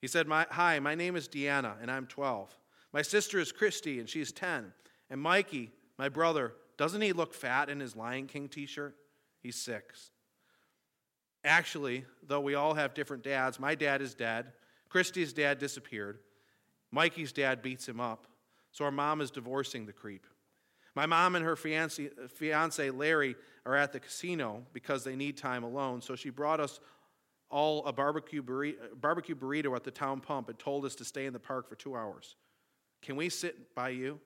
He 0.00 0.06
said, 0.06 0.28
my, 0.28 0.46
Hi, 0.50 0.78
my 0.80 0.94
name 0.94 1.16
is 1.16 1.28
Deanna, 1.28 1.74
and 1.80 1.90
I'm 1.90 2.06
12. 2.06 2.54
My 2.92 3.02
sister 3.02 3.40
is 3.40 3.52
Christy, 3.52 3.98
and 3.98 4.08
she's 4.08 4.30
10. 4.32 4.72
And 5.10 5.20
Mikey, 5.20 5.72
my 5.98 6.08
brother, 6.08 6.52
doesn't 6.76 7.00
he 7.00 7.12
look 7.12 7.34
fat 7.34 7.68
in 7.68 7.80
his 7.80 7.96
Lion 7.96 8.26
King 8.26 8.48
t 8.48 8.66
shirt? 8.66 8.96
He's 9.40 9.56
six. 9.56 10.10
Actually, 11.44 12.04
though 12.26 12.40
we 12.40 12.54
all 12.54 12.74
have 12.74 12.94
different 12.94 13.22
dads, 13.22 13.60
my 13.60 13.74
dad 13.74 14.00
is 14.00 14.14
dead. 14.14 14.52
Christy's 14.88 15.32
dad 15.32 15.58
disappeared. 15.58 16.18
Mikey's 16.90 17.32
dad 17.32 17.60
beats 17.60 17.86
him 17.86 18.00
up. 18.00 18.26
So 18.72 18.84
our 18.84 18.90
mom 18.90 19.20
is 19.20 19.30
divorcing 19.30 19.86
the 19.86 19.92
creep. 19.92 20.26
My 20.94 21.06
mom 21.06 21.34
and 21.34 21.44
her 21.44 21.56
fiance, 21.56 22.10
fiance 22.28 22.90
Larry 22.90 23.36
are 23.66 23.76
at 23.76 23.92
the 23.92 24.00
casino 24.00 24.62
because 24.72 25.04
they 25.04 25.16
need 25.16 25.36
time 25.36 25.64
alone. 25.64 26.00
So 26.00 26.16
she 26.16 26.30
brought 26.30 26.60
us 26.60 26.80
all 27.50 27.84
a 27.86 27.92
barbecue 27.92 28.42
barbecue 28.94 29.34
burrito 29.34 29.76
at 29.76 29.84
the 29.84 29.90
town 29.90 30.20
pump 30.20 30.48
and 30.48 30.58
told 30.58 30.84
us 30.84 30.94
to 30.96 31.04
stay 31.04 31.26
in 31.26 31.32
the 31.32 31.38
park 31.38 31.68
for 31.68 31.76
two 31.76 31.96
hours. 31.96 32.36
Can 33.02 33.16
we 33.16 33.28
sit 33.28 33.74
by 33.74 33.90
you? 33.90 34.18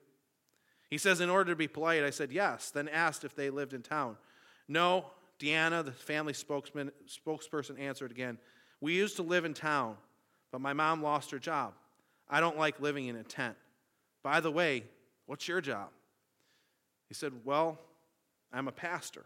He 0.89 0.97
says, 0.97 1.21
in 1.21 1.29
order 1.29 1.51
to 1.51 1.55
be 1.55 1.67
polite, 1.67 2.03
I 2.03 2.09
said 2.09 2.31
yes, 2.31 2.71
then 2.71 2.87
asked 2.87 3.23
if 3.23 3.35
they 3.35 3.49
lived 3.49 3.73
in 3.73 3.81
town. 3.81 4.17
No, 4.67 5.05
Deanna, 5.39 5.83
the 5.83 5.91
family 5.91 6.33
spokesman, 6.33 6.91
spokesperson, 7.07 7.79
answered 7.79 8.11
again, 8.11 8.37
We 8.81 8.93
used 8.93 9.15
to 9.15 9.23
live 9.23 9.45
in 9.45 9.53
town, 9.53 9.95
but 10.51 10.61
my 10.61 10.73
mom 10.73 11.01
lost 11.01 11.31
her 11.31 11.39
job. 11.39 11.73
I 12.29 12.39
don't 12.39 12.57
like 12.57 12.79
living 12.79 13.07
in 13.07 13.15
a 13.15 13.23
tent. 13.23 13.55
By 14.21 14.39
the 14.41 14.51
way, 14.51 14.83
what's 15.25 15.47
your 15.47 15.61
job? 15.61 15.89
He 17.07 17.13
said, 17.13 17.33
Well, 17.43 17.79
I'm 18.51 18.67
a 18.67 18.73
pastor. 18.73 19.25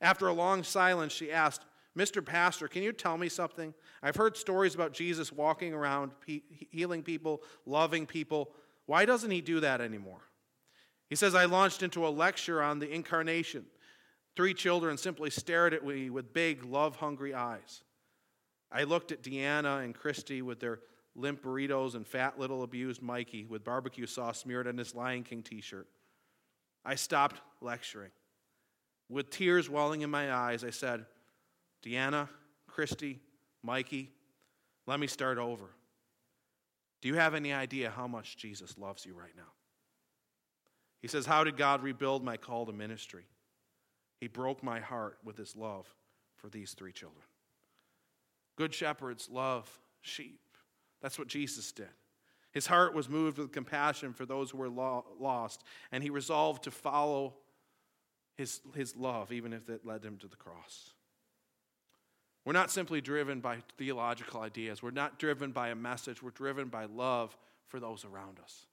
After 0.00 0.26
a 0.28 0.32
long 0.32 0.62
silence, 0.64 1.12
she 1.12 1.30
asked, 1.30 1.62
Mr. 1.96 2.24
Pastor, 2.24 2.66
can 2.66 2.82
you 2.82 2.92
tell 2.92 3.16
me 3.16 3.28
something? 3.28 3.72
I've 4.02 4.16
heard 4.16 4.36
stories 4.36 4.74
about 4.74 4.92
Jesus 4.92 5.32
walking 5.32 5.72
around, 5.72 6.10
healing 6.26 7.04
people, 7.04 7.42
loving 7.66 8.04
people. 8.04 8.50
Why 8.86 9.04
doesn't 9.04 9.30
he 9.30 9.40
do 9.40 9.60
that 9.60 9.80
anymore? 9.80 10.20
He 11.08 11.14
says, 11.14 11.34
I 11.34 11.44
launched 11.44 11.84
into 11.84 12.06
a 12.06 12.08
lecture 12.08 12.60
on 12.62 12.80
the 12.80 12.90
incarnation. 12.90 13.64
Three 14.36 14.54
children 14.54 14.96
simply 14.96 15.30
stared 15.30 15.74
at 15.74 15.86
me 15.86 16.10
with 16.10 16.32
big, 16.32 16.64
love 16.64 16.96
hungry 16.96 17.34
eyes. 17.34 17.82
I 18.72 18.82
looked 18.82 19.12
at 19.12 19.22
Deanna 19.22 19.84
and 19.84 19.94
Christy 19.94 20.42
with 20.42 20.58
their 20.58 20.80
limp 21.14 21.42
burritos 21.42 21.94
and 21.94 22.06
fat 22.06 22.38
little 22.38 22.64
abused 22.64 23.00
Mikey 23.00 23.44
with 23.44 23.62
barbecue 23.62 24.06
sauce 24.06 24.40
smeared 24.40 24.66
on 24.66 24.76
his 24.76 24.94
Lion 24.94 25.22
King 25.22 25.42
t 25.42 25.60
shirt. 25.60 25.86
I 26.84 26.96
stopped 26.96 27.40
lecturing. 27.60 28.10
With 29.08 29.30
tears 29.30 29.70
welling 29.70 30.02
in 30.02 30.10
my 30.10 30.32
eyes, 30.32 30.64
I 30.64 30.70
said, 30.70 31.06
Deanna, 31.84 32.28
Christy, 32.66 33.20
Mikey, 33.62 34.10
let 34.86 34.98
me 34.98 35.06
start 35.06 35.38
over. 35.38 35.70
Do 37.00 37.08
you 37.08 37.14
have 37.14 37.34
any 37.34 37.52
idea 37.52 37.90
how 37.90 38.08
much 38.08 38.36
Jesus 38.36 38.76
loves 38.78 39.06
you 39.06 39.14
right 39.14 39.36
now? 39.36 39.52
He 41.00 41.08
says, 41.08 41.26
How 41.26 41.44
did 41.44 41.56
God 41.56 41.82
rebuild 41.82 42.24
my 42.24 42.36
call 42.36 42.66
to 42.66 42.72
ministry? 42.72 43.24
He 44.20 44.28
broke 44.28 44.62
my 44.62 44.80
heart 44.80 45.18
with 45.24 45.36
his 45.36 45.56
love 45.56 45.92
for 46.36 46.48
these 46.48 46.72
three 46.72 46.92
children. 46.92 47.24
Good 48.56 48.72
shepherds 48.72 49.28
love 49.30 49.68
sheep. 50.00 50.40
That's 51.02 51.18
what 51.18 51.28
Jesus 51.28 51.72
did. 51.72 51.88
His 52.52 52.66
heart 52.66 52.94
was 52.94 53.08
moved 53.08 53.38
with 53.38 53.52
compassion 53.52 54.12
for 54.12 54.24
those 54.24 54.50
who 54.50 54.58
were 54.58 54.68
lost, 54.68 55.64
and 55.90 56.02
he 56.02 56.10
resolved 56.10 56.64
to 56.64 56.70
follow 56.70 57.34
his, 58.36 58.60
his 58.74 58.94
love, 58.96 59.32
even 59.32 59.52
if 59.52 59.68
it 59.68 59.84
led 59.84 60.04
him 60.04 60.18
to 60.18 60.28
the 60.28 60.36
cross. 60.36 60.92
We're 62.44 62.52
not 62.52 62.70
simply 62.70 63.00
driven 63.00 63.40
by 63.40 63.58
theological 63.78 64.40
ideas. 64.40 64.82
We're 64.82 64.90
not 64.90 65.18
driven 65.18 65.50
by 65.50 65.70
a 65.70 65.74
message. 65.74 66.22
We're 66.22 66.30
driven 66.30 66.68
by 66.68 66.84
love 66.84 67.36
for 67.68 67.80
those 67.80 68.04
around 68.04 68.38
us. 68.38 68.66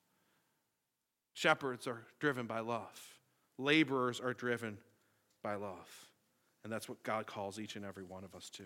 Shepherds 1.33 1.87
are 1.87 2.03
driven 2.19 2.45
by 2.45 2.59
love, 2.59 3.19
laborers 3.57 4.19
are 4.19 4.33
driven 4.33 4.77
by 5.41 5.55
love. 5.55 6.09
And 6.63 6.71
that's 6.71 6.87
what 6.87 7.01
God 7.03 7.25
calls 7.25 7.59
each 7.59 7.75
and 7.75 7.85
every 7.85 8.03
one 8.03 8.23
of 8.23 8.35
us 8.35 8.49
to. 8.51 8.63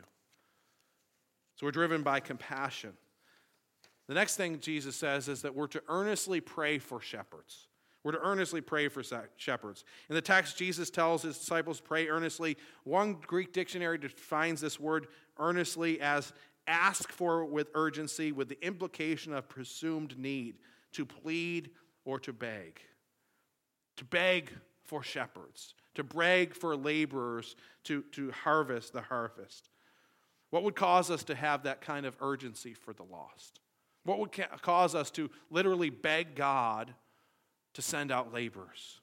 So 1.55 1.65
we're 1.65 1.72
driven 1.72 2.03
by 2.03 2.20
compassion. 2.20 2.94
The 4.08 4.13
next 4.13 4.36
thing 4.36 4.60
Jesus 4.60 4.96
says 4.96 5.27
is 5.27 5.41
that 5.44 5.55
we're 5.55 5.67
to 5.67 5.82
earnestly 5.88 6.41
pray 6.41 6.77
for 6.77 7.00
shepherds. 7.00 7.67
We're 8.03 8.12
to 8.12 8.22
earnestly 8.22 8.62
pray 8.62 8.88
for 8.88 9.01
shepherds. 9.38 9.84
In 10.10 10.15
the 10.15 10.22
text, 10.22 10.58
Jesus 10.58 10.91
tells 10.91 11.24
his 11.24 11.39
disciples 11.39 11.79
pray 11.79 12.08
earnestly. 12.08 12.55
One 12.84 13.13
Greek 13.13 13.51
dictionary 13.51 13.98
defines 13.98 14.62
this 14.62 14.79
word 14.79 15.08
earnestly 15.39 16.00
as 16.01 16.32
ask 16.67 17.12
for 17.12 17.46
with 17.46 17.70
urgency, 17.74 18.32
with 18.32 18.50
the 18.50 18.63
implication 18.63 19.34
of 19.34 19.50
presumed 19.50 20.20
need, 20.20 20.58
to 20.91 21.05
plead 21.05 21.72
or 22.03 22.20
to 22.20 22.34
beg. 22.34 22.79
To 23.98 24.05
beg 24.05 24.51
for 24.84 25.01
shepherds, 25.01 25.74
to 25.96 26.04
brag 26.04 26.54
for 26.54 26.75
laborers 26.75 27.56
to, 27.86 28.04
to 28.14 28.32
harvest 28.32 28.94
the 28.94 29.02
harvest. 29.02 29.70
What 30.52 30.64
would 30.64 30.75
cause 30.75 31.10
us 31.12 31.24
to 31.25 31.36
have 31.36 31.64
that 31.64 31.82
kind 31.82 32.06
of 32.06 32.16
urgency 32.22 32.74
for 32.74 32.94
the 32.94 33.04
lost? 33.04 33.60
What 34.04 34.20
would 34.20 34.32
ca- 34.32 34.58
cause 34.62 34.96
us 34.96 35.12
to 35.12 35.30
literally 35.50 35.90
beg 35.90 36.36
God 36.36 36.94
to 37.74 37.82
send 37.82 38.12
out 38.12 38.34
laborers? 38.34 39.02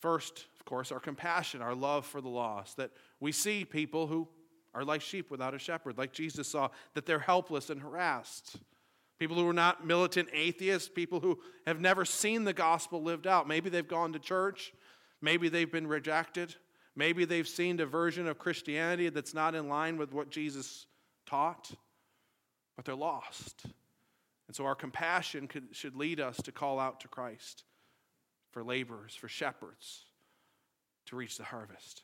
First, 0.00 0.46
of 0.58 0.64
course, 0.64 0.90
our 0.92 1.00
compassion, 1.00 1.60
our 1.60 1.74
love 1.74 2.06
for 2.06 2.20
the 2.20 2.28
lost, 2.28 2.76
that 2.76 2.90
we 3.20 3.32
see 3.32 3.64
people 3.64 4.06
who 4.06 4.28
are 4.74 4.84
like 4.84 5.00
sheep 5.00 5.30
without 5.30 5.54
a 5.54 5.58
shepherd, 5.58 5.98
like 5.98 6.12
Jesus 6.12 6.48
saw, 6.48 6.68
that 6.94 7.04
they're 7.04 7.18
helpless 7.18 7.70
and 7.70 7.80
harassed. 7.80 8.56
People 9.18 9.36
who 9.36 9.48
are 9.48 9.52
not 9.52 9.84
militant 9.84 10.28
atheists, 10.32 10.88
people 10.88 11.18
who 11.18 11.40
have 11.66 11.80
never 11.80 12.04
seen 12.04 12.44
the 12.44 12.52
gospel 12.52 13.02
lived 13.02 13.26
out. 13.26 13.48
Maybe 13.48 13.68
they've 13.68 13.86
gone 13.86 14.12
to 14.12 14.18
church, 14.20 14.72
maybe 15.20 15.48
they've 15.48 15.70
been 15.70 15.86
rejected, 15.86 16.54
maybe 16.94 17.24
they've 17.24 17.48
seen 17.48 17.80
a 17.80 17.86
version 17.86 18.26
of 18.26 18.38
Christianity 18.38 19.08
that's 19.08 19.34
not 19.34 19.54
in 19.54 19.68
line 19.68 19.96
with 19.96 20.12
what 20.12 20.30
Jesus 20.30 20.86
taught, 21.26 21.70
but 22.76 22.84
they're 22.84 22.94
lost. 22.94 23.64
And 24.46 24.56
so 24.56 24.64
our 24.64 24.74
compassion 24.74 25.46
could, 25.46 25.68
should 25.72 25.94
lead 25.94 26.20
us 26.20 26.36
to 26.38 26.52
call 26.52 26.80
out 26.80 27.00
to 27.00 27.08
Christ 27.08 27.64
for 28.50 28.64
laborers, 28.64 29.14
for 29.14 29.28
shepherds 29.28 30.04
to 31.06 31.16
reach 31.16 31.36
the 31.36 31.44
harvest. 31.44 32.02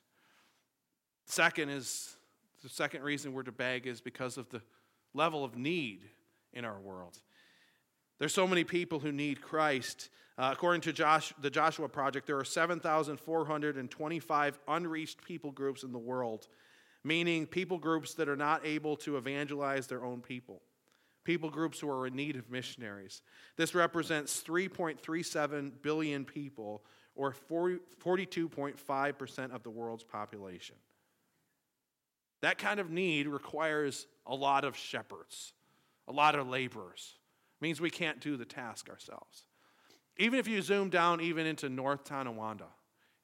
Second 1.26 1.70
is 1.70 2.16
the 2.62 2.68
second 2.68 3.02
reason 3.02 3.32
we're 3.32 3.42
to 3.42 3.52
beg 3.52 3.86
is 3.86 4.00
because 4.00 4.38
of 4.38 4.48
the 4.50 4.62
level 5.12 5.44
of 5.44 5.56
need 5.56 6.02
in 6.52 6.64
our 6.64 6.80
world. 6.80 7.18
There's 8.18 8.34
so 8.34 8.46
many 8.46 8.64
people 8.64 9.00
who 9.00 9.12
need 9.12 9.42
Christ. 9.42 10.08
Uh, 10.36 10.50
according 10.52 10.80
to 10.82 10.92
Josh, 10.92 11.32
the 11.40 11.48
Joshua 11.50 11.88
Project, 11.88 12.26
there 12.26 12.38
are 12.38 12.44
7,425 12.44 14.58
unreached 14.68 15.24
people 15.24 15.52
groups 15.52 15.82
in 15.82 15.92
the 15.92 15.98
world, 15.98 16.48
meaning 17.02 17.46
people 17.46 17.78
groups 17.78 18.12
that 18.14 18.28
are 18.28 18.36
not 18.36 18.66
able 18.66 18.96
to 18.96 19.16
evangelize 19.16 19.86
their 19.86 20.04
own 20.04 20.20
people, 20.20 20.60
people 21.24 21.48
groups 21.50 21.80
who 21.80 21.90
are 21.90 22.06
in 22.06 22.14
need 22.14 22.36
of 22.36 22.50
missionaries. 22.50 23.22
This 23.56 23.74
represents 23.74 24.42
3.37 24.42 25.72
billion 25.82 26.24
people, 26.24 26.84
or 27.16 27.32
40, 27.32 27.80
42.5% 28.02 29.54
of 29.54 29.62
the 29.62 29.70
world's 29.70 30.04
population. 30.04 30.76
That 32.42 32.58
kind 32.58 32.80
of 32.80 32.90
need 32.90 33.28
requires 33.28 34.08
a 34.26 34.34
lot 34.34 34.64
of 34.64 34.76
shepherds, 34.76 35.52
a 36.08 36.12
lot 36.12 36.34
of 36.34 36.48
laborers. 36.48 37.14
Means 37.64 37.80
we 37.80 37.88
can't 37.88 38.20
do 38.20 38.36
the 38.36 38.44
task 38.44 38.90
ourselves. 38.90 39.46
Even 40.18 40.38
if 40.38 40.46
you 40.46 40.60
zoom 40.60 40.90
down 40.90 41.22
even 41.22 41.46
into 41.46 41.70
North 41.70 42.04
Tonawanda, 42.04 42.66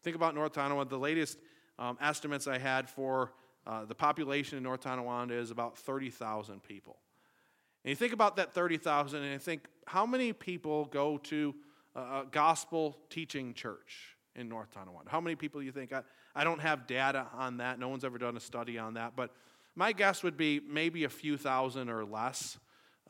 think 0.02 0.16
about 0.16 0.34
North 0.34 0.54
Tonawanda, 0.54 0.88
the 0.88 0.98
latest 0.98 1.36
um, 1.78 1.98
estimates 2.00 2.46
I 2.46 2.56
had 2.56 2.88
for 2.88 3.34
uh, 3.66 3.84
the 3.84 3.94
population 3.94 4.56
in 4.56 4.64
North 4.64 4.80
Tonawanda 4.80 5.34
is 5.34 5.50
about 5.50 5.76
30,000 5.76 6.62
people. 6.62 6.96
And 7.84 7.90
you 7.90 7.94
think 7.94 8.14
about 8.14 8.36
that 8.36 8.54
30,000 8.54 9.22
and 9.22 9.30
you 9.30 9.38
think, 9.38 9.66
how 9.86 10.06
many 10.06 10.32
people 10.32 10.86
go 10.86 11.18
to 11.18 11.54
a 11.94 12.22
gospel 12.30 12.96
teaching 13.10 13.52
church 13.52 14.16
in 14.36 14.48
North 14.48 14.70
Tonawanda? 14.72 15.10
How 15.10 15.20
many 15.20 15.36
people 15.36 15.60
do 15.60 15.66
you 15.66 15.72
think? 15.72 15.92
I, 15.92 16.00
I 16.34 16.44
don't 16.44 16.62
have 16.62 16.86
data 16.86 17.26
on 17.34 17.58
that. 17.58 17.78
No 17.78 17.90
one's 17.90 18.04
ever 18.04 18.16
done 18.16 18.38
a 18.38 18.40
study 18.40 18.78
on 18.78 18.94
that. 18.94 19.12
But 19.14 19.34
my 19.76 19.92
guess 19.92 20.22
would 20.22 20.38
be 20.38 20.62
maybe 20.66 21.04
a 21.04 21.10
few 21.10 21.36
thousand 21.36 21.90
or 21.90 22.06
less. 22.06 22.58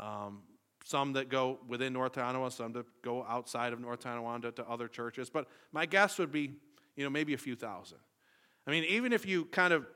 Um, 0.00 0.40
some 0.84 1.12
that 1.14 1.28
go 1.28 1.58
within 1.68 1.92
North 1.92 2.12
Tonawanda, 2.12 2.50
some 2.50 2.72
that 2.72 2.86
go 3.02 3.24
outside 3.28 3.72
of 3.72 3.80
North 3.80 4.00
Tonawanda 4.00 4.52
to 4.52 4.68
other 4.68 4.88
churches. 4.88 5.30
But 5.30 5.46
my 5.72 5.86
guess 5.86 6.18
would 6.18 6.32
be, 6.32 6.52
you 6.96 7.04
know, 7.04 7.10
maybe 7.10 7.34
a 7.34 7.38
few 7.38 7.54
thousand. 7.54 7.98
I 8.66 8.70
mean, 8.70 8.84
even 8.84 9.12
if 9.12 9.26
you 9.26 9.44
kind 9.46 9.72
of 9.72 9.86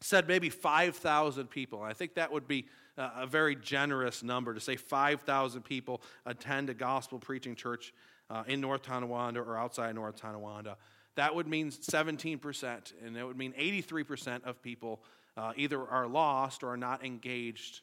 said 0.00 0.28
maybe 0.28 0.50
5,000 0.50 1.48
people, 1.48 1.82
I 1.82 1.92
think 1.92 2.14
that 2.14 2.30
would 2.30 2.46
be 2.46 2.66
a 2.96 3.26
very 3.26 3.56
generous 3.56 4.22
number 4.22 4.54
to 4.54 4.60
say 4.60 4.76
5,000 4.76 5.62
people 5.62 6.02
attend 6.26 6.70
a 6.70 6.74
gospel 6.74 7.18
preaching 7.18 7.54
church 7.54 7.92
uh, 8.30 8.44
in 8.46 8.60
North 8.60 8.82
Tonawanda 8.82 9.40
or 9.40 9.56
outside 9.56 9.94
North 9.94 10.16
Tonawanda. 10.16 10.76
That 11.16 11.34
would 11.34 11.46
mean 11.46 11.70
17%, 11.70 12.92
and 13.04 13.16
it 13.16 13.24
would 13.24 13.36
mean 13.36 13.52
83% 13.58 14.44
of 14.44 14.62
people 14.62 15.02
uh, 15.36 15.52
either 15.56 15.80
are 15.86 16.06
lost 16.06 16.62
or 16.62 16.70
are 16.70 16.76
not 16.76 17.04
engaged 17.04 17.80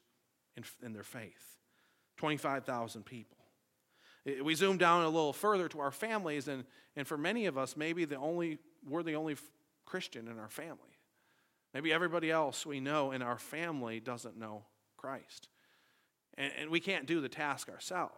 in, 0.56 0.64
in 0.84 0.94
their 0.94 1.04
faith. 1.04 1.51
25,000 2.22 3.04
people. 3.04 3.36
We 4.44 4.54
zoom 4.54 4.78
down 4.78 5.06
a 5.06 5.10
little 5.10 5.34
further 5.34 5.68
to 5.70 5.80
our 5.80 5.90
families, 5.90 6.48
and, 6.48 6.66
and 6.96 7.08
for 7.08 7.18
many 7.18 7.48
of 7.48 7.58
us, 7.58 7.76
maybe 7.76 8.06
the 8.06 8.18
only, 8.18 8.60
we're 8.88 9.02
the 9.02 9.16
only 9.16 9.38
Christian 9.88 10.28
in 10.28 10.38
our 10.38 10.48
family. 10.48 11.00
Maybe 11.74 11.92
everybody 11.92 12.30
else 12.30 12.64
we 12.64 12.80
know 12.80 13.10
in 13.10 13.24
our 13.24 13.40
family 13.40 14.00
doesn't 14.00 14.38
know 14.38 14.66
Christ. 14.98 15.50
And, 16.38 16.54
and 16.60 16.70
we 16.70 16.80
can't 16.80 17.08
do 17.08 17.22
the 17.22 17.30
task 17.30 17.70
ourselves. 17.70 18.14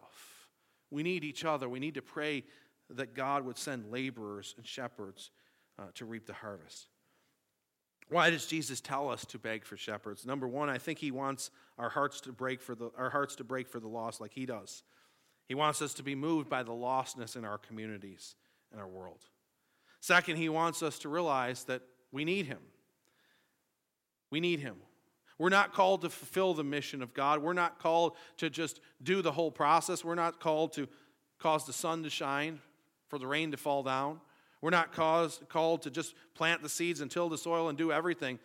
We 0.91 1.01
need 1.01 1.23
each 1.23 1.45
other. 1.45 1.69
We 1.69 1.79
need 1.79 1.93
to 1.93 2.01
pray 2.01 2.43
that 2.89 3.15
God 3.15 3.45
would 3.45 3.57
send 3.57 3.89
laborers 3.89 4.53
and 4.57 4.67
shepherds 4.67 5.31
uh, 5.79 5.83
to 5.93 6.03
reap 6.03 6.25
the 6.27 6.33
harvest. 6.33 6.89
Why 8.09 8.29
does 8.29 8.45
Jesus 8.45 8.81
tell 8.81 9.09
us 9.09 9.25
to 9.25 9.39
beg 9.39 9.65
for 9.65 9.77
shepherds? 9.77 10.25
Number 10.25 10.47
one, 10.47 10.69
I 10.69 10.77
think 10.77 10.99
he 10.99 11.11
wants 11.11 11.51
our 11.77 11.89
hearts 11.89 12.21
to 12.21 12.31
break 12.31 12.61
for 12.61 12.75
the, 12.75 12.91
our 12.97 13.09
hearts 13.09 13.35
to 13.37 13.43
break 13.43 13.67
for 13.67 13.79
the 13.79 13.87
lost 13.87 14.21
like 14.21 14.33
he 14.33 14.45
does. 14.45 14.83
He 15.47 15.55
wants 15.55 15.81
us 15.81 15.93
to 15.95 16.03
be 16.03 16.15
moved 16.15 16.49
by 16.49 16.63
the 16.63 16.71
lostness 16.71 17.35
in 17.35 17.45
our 17.45 17.57
communities 17.57 18.35
and 18.71 18.79
our 18.79 18.87
world. 18.87 19.25
Second, 19.99 20.37
he 20.37 20.49
wants 20.49 20.83
us 20.83 20.99
to 20.99 21.09
realize 21.09 21.63
that 21.65 21.81
we 22.11 22.25
need 22.25 22.45
him. 22.45 22.59
We 24.29 24.39
need 24.39 24.59
him. 24.59 24.75
We're 25.37 25.49
not 25.49 25.73
called 25.73 26.01
to 26.01 26.09
fulfill 26.09 26.53
the 26.53 26.63
mission 26.63 27.01
of 27.01 27.13
God. 27.13 27.41
We're 27.41 27.53
not 27.53 27.79
called 27.79 28.15
to 28.37 28.49
just 28.49 28.79
do 29.01 29.21
the 29.21 29.31
whole 29.31 29.51
process. 29.51 30.03
We're 30.03 30.15
not 30.15 30.39
called 30.39 30.73
to 30.73 30.87
cause 31.39 31.65
the 31.65 31.73
sun 31.73 32.03
to 32.03 32.09
shine, 32.09 32.59
for 33.07 33.19
the 33.19 33.27
rain 33.27 33.51
to 33.51 33.57
fall 33.57 33.83
down. 33.83 34.21
We're 34.63 34.69
not 34.69 34.93
caused, 34.93 35.49
called 35.49 35.81
to 35.81 35.89
just 35.89 36.15
plant 36.35 36.63
the 36.63 36.69
seeds 36.69 37.01
and 37.01 37.11
till 37.11 37.27
the 37.27 37.37
soil 37.37 37.67
and 37.67 37.77
do 37.77 37.91
everything. 37.91 38.39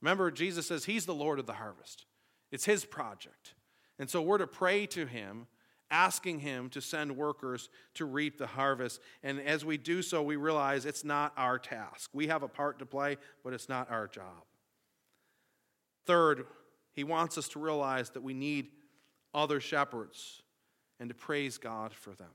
Remember, 0.00 0.30
Jesus 0.30 0.68
says 0.68 0.84
He's 0.84 1.04
the 1.04 1.12
Lord 1.12 1.40
of 1.40 1.46
the 1.46 1.54
harvest, 1.54 2.06
it's 2.52 2.64
His 2.64 2.84
project. 2.84 3.54
And 3.98 4.08
so 4.08 4.22
we're 4.22 4.38
to 4.38 4.46
pray 4.46 4.86
to 4.86 5.04
Him, 5.04 5.48
asking 5.90 6.38
Him 6.38 6.68
to 6.70 6.80
send 6.80 7.16
workers 7.16 7.70
to 7.94 8.04
reap 8.04 8.38
the 8.38 8.46
harvest. 8.46 9.00
And 9.24 9.40
as 9.40 9.64
we 9.64 9.76
do 9.76 10.00
so, 10.00 10.22
we 10.22 10.36
realize 10.36 10.86
it's 10.86 11.02
not 11.02 11.32
our 11.36 11.58
task. 11.58 12.08
We 12.12 12.28
have 12.28 12.44
a 12.44 12.48
part 12.48 12.78
to 12.78 12.86
play, 12.86 13.16
but 13.42 13.52
it's 13.52 13.68
not 13.68 13.90
our 13.90 14.06
job. 14.06 14.44
Third, 16.06 16.46
he 16.92 17.02
wants 17.02 17.36
us 17.36 17.48
to 17.48 17.58
realize 17.58 18.10
that 18.10 18.22
we 18.22 18.32
need 18.32 18.68
other 19.34 19.58
shepherds 19.58 20.40
and 21.00 21.08
to 21.08 21.16
praise 21.16 21.58
God 21.58 21.92
for 21.92 22.10
them. 22.10 22.30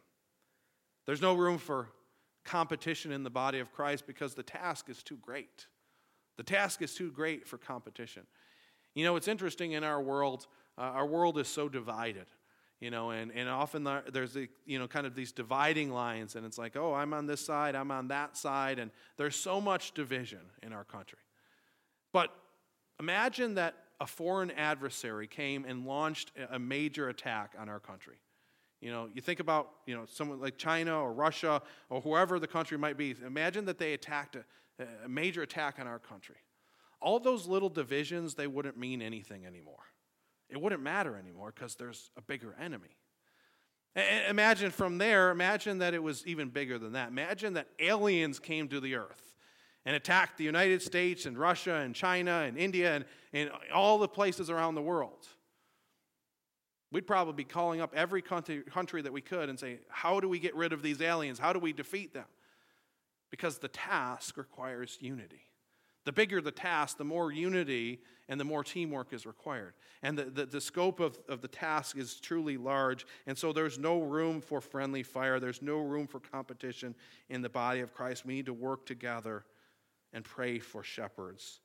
There's 1.06 1.22
no 1.22 1.36
room 1.36 1.58
for 1.58 1.88
competition 2.50 3.12
in 3.12 3.24
the 3.24 3.30
body 3.30 3.60
of 3.60 3.72
Christ 3.72 4.08
because 4.08 4.34
the 4.34 4.44
task 4.44 4.90
is 4.90 5.04
too 5.04 5.18
great. 5.18 5.68
The 6.38 6.44
task 6.44 6.82
is 6.82 6.94
too 6.94 7.12
great 7.12 7.48
for 7.48 7.58
competition. 7.58 8.24
You 8.96 9.04
know, 9.04 9.16
it's 9.16 9.28
interesting 9.28 9.74
in 9.74 9.84
our 9.84 10.02
world, 10.02 10.48
uh, 10.78 10.82
our 10.82 11.06
world 11.06 11.38
is 11.38 11.48
so 11.48 11.70
divided, 11.70 12.26
you 12.80 12.92
know, 12.92 13.12
and, 13.12 13.32
and 13.32 13.48
often 13.48 13.88
there's, 14.12 14.36
a, 14.36 14.48
you 14.66 14.80
know, 14.80 14.88
kind 14.88 15.06
of 15.06 15.16
these 15.16 15.32
dividing 15.32 15.92
lines, 15.92 16.36
and 16.36 16.46
it's 16.46 16.58
like, 16.58 16.76
oh, 16.76 16.94
I'm 16.94 17.14
on 17.14 17.28
this 17.28 17.46
side, 17.46 17.76
I'm 17.76 17.92
on 17.92 18.08
that 18.08 18.36
side, 18.36 18.80
and 18.80 18.90
there's 19.18 19.36
so 19.36 19.62
much 19.62 19.94
division 19.94 20.42
in 20.64 20.74
our 20.74 20.84
country. 20.84 21.20
But 22.12 22.32
Imagine 23.00 23.56
that 23.56 23.76
a 24.02 24.08
foreign 24.08 24.52
adversary 24.52 25.28
came 25.28 25.66
and 25.66 25.86
launched 25.86 26.32
a 26.52 26.60
major 26.60 27.10
attack 27.10 27.54
on 27.58 27.70
our 27.70 27.80
country. 27.80 28.16
You 28.82 28.92
know, 28.92 29.10
you 29.14 29.22
think 29.22 29.40
about, 29.40 29.72
you 29.86 29.96
know, 29.96 30.06
someone 30.06 30.40
like 30.40 30.58
China 30.58 31.02
or 31.02 31.12
Russia 31.12 31.62
or 31.90 32.02
whoever 32.02 32.40
the 32.40 32.48
country 32.48 32.78
might 32.78 32.98
be. 32.98 33.16
Imagine 33.26 33.66
that 33.66 33.78
they 33.78 33.94
attacked 33.94 34.38
a, 34.38 34.44
a 35.06 35.10
major 35.10 35.42
attack 35.42 35.78
on 35.80 35.88
our 35.88 36.00
country. 36.00 36.38
All 37.02 37.20
those 37.20 37.48
little 37.48 37.70
divisions, 37.70 38.36
they 38.36 38.48
wouldn't 38.48 38.78
mean 38.78 39.02
anything 39.02 39.46
anymore. 39.46 39.84
It 40.50 40.60
wouldn't 40.60 40.82
matter 40.82 41.18
anymore 41.18 41.52
because 41.54 41.76
there's 41.76 42.12
a 42.18 42.22
bigger 42.22 42.56
enemy. 42.60 42.98
Imagine 44.30 44.72
from 44.72 44.98
there, 44.98 45.32
imagine 45.32 45.80
that 45.80 45.94
it 45.94 46.02
was 46.02 46.26
even 46.26 46.50
bigger 46.50 46.78
than 46.78 46.94
that. 46.94 47.10
Imagine 47.10 47.54
that 47.54 47.68
aliens 47.80 48.40
came 48.40 48.68
to 48.70 48.80
the 48.80 48.96
earth 48.96 49.34
and 49.86 49.96
attacked 49.96 50.38
the 50.38 50.44
United 50.44 50.82
States 50.82 51.26
and 51.26 51.38
Russia 51.38 51.76
and 51.76 51.96
China 51.96 52.44
and 52.46 52.58
India 52.58 52.96
and, 52.96 53.06
and 53.34 53.52
all 53.74 53.98
the 53.98 54.08
places 54.08 54.50
around 54.50 54.76
the 54.76 54.82
world. 54.82 55.28
We'd 56.92 57.06
probably 57.06 57.34
be 57.34 57.44
calling 57.44 57.82
up 57.82 57.94
every 57.96 58.22
country, 58.22 58.64
that 59.02 59.14
we 59.14 59.22
could 59.22 59.50
and 59.50 59.60
say, 59.60 59.80
How 59.90 60.20
do 60.20 60.28
we 60.28 60.40
get 60.40 60.56
rid 60.56 60.74
of 60.74 60.82
these 60.82 61.02
aliens? 61.02 61.38
How 61.38 61.54
do 61.54 61.60
we 61.60 61.74
defeat 61.74 62.14
them? 62.14 62.26
Because 63.30 63.60
the 63.60 63.68
task 63.68 64.38
requires 64.38 64.98
unity. 65.00 65.50
The 66.06 66.14
bigger 66.14 66.42
the 66.42 66.52
task, 66.52 66.98
the 66.98 67.04
more 67.04 67.32
unity 67.32 68.00
and 68.28 68.40
the 68.40 68.46
more 68.46 68.64
teamwork 68.64 69.14
is 69.14 69.26
required. 69.26 69.74
And 70.02 70.18
the, 70.18 70.26
the, 70.26 70.46
the, 70.46 70.62
scope 70.62 71.00
of, 71.00 71.20
of 71.28 71.42
the 71.42 71.48
task 71.48 71.98
is 71.98 72.20
truly 72.20 72.58
large. 72.58 73.06
And 73.28 73.38
so 73.38 73.52
there's 73.52 73.78
no 73.78 74.02
room 74.02 74.42
for 74.42 74.62
friendly 74.62 75.04
fire, 75.04 75.40
there's 75.40 75.62
no 75.62 75.78
room 75.80 76.08
for 76.08 76.20
competition 76.20 76.96
in 77.30 77.42
the 77.42 77.50
body 77.50 77.82
of 77.82 77.94
Christ. 77.94 78.26
We 78.26 78.36
need 78.36 78.46
to 78.48 78.54
work 78.54 78.86
together 78.86 79.46
and 80.14 80.24
pray 80.24 80.58
for 80.58 80.84
shepherds, 80.84 81.60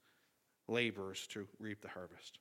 laborers 0.68 1.26
to 1.28 1.46
reap 1.58 1.80
the 1.80 1.88
harvest. 1.88 2.38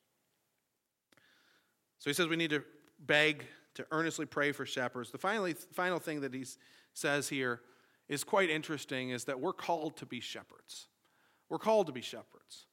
So 2.04 2.10
he 2.10 2.14
says 2.14 2.28
we 2.28 2.36
need 2.36 2.50
to 2.50 2.62
beg, 3.00 3.46
to 3.76 3.86
earnestly 3.92 4.26
pray 4.26 4.52
for 4.52 4.66
shepherds. 4.66 5.10
The 5.10 5.18
finally, 5.18 5.54
final 5.54 6.00
thing 6.00 6.20
that 6.20 6.34
he 6.34 6.44
says 6.94 7.30
here 7.30 7.62
is 8.10 8.26
quite 8.26 8.50
interesting 8.50 9.12
is 9.12 9.24
that 9.24 9.40
we're 9.40 9.54
called 9.54 9.96
to 9.98 10.06
be 10.06 10.20
shepherds. 10.20 10.88
We're 11.48 11.60
called 11.60 11.88
to 11.88 11.94
be 11.94 12.02
shepherds. 12.02 12.66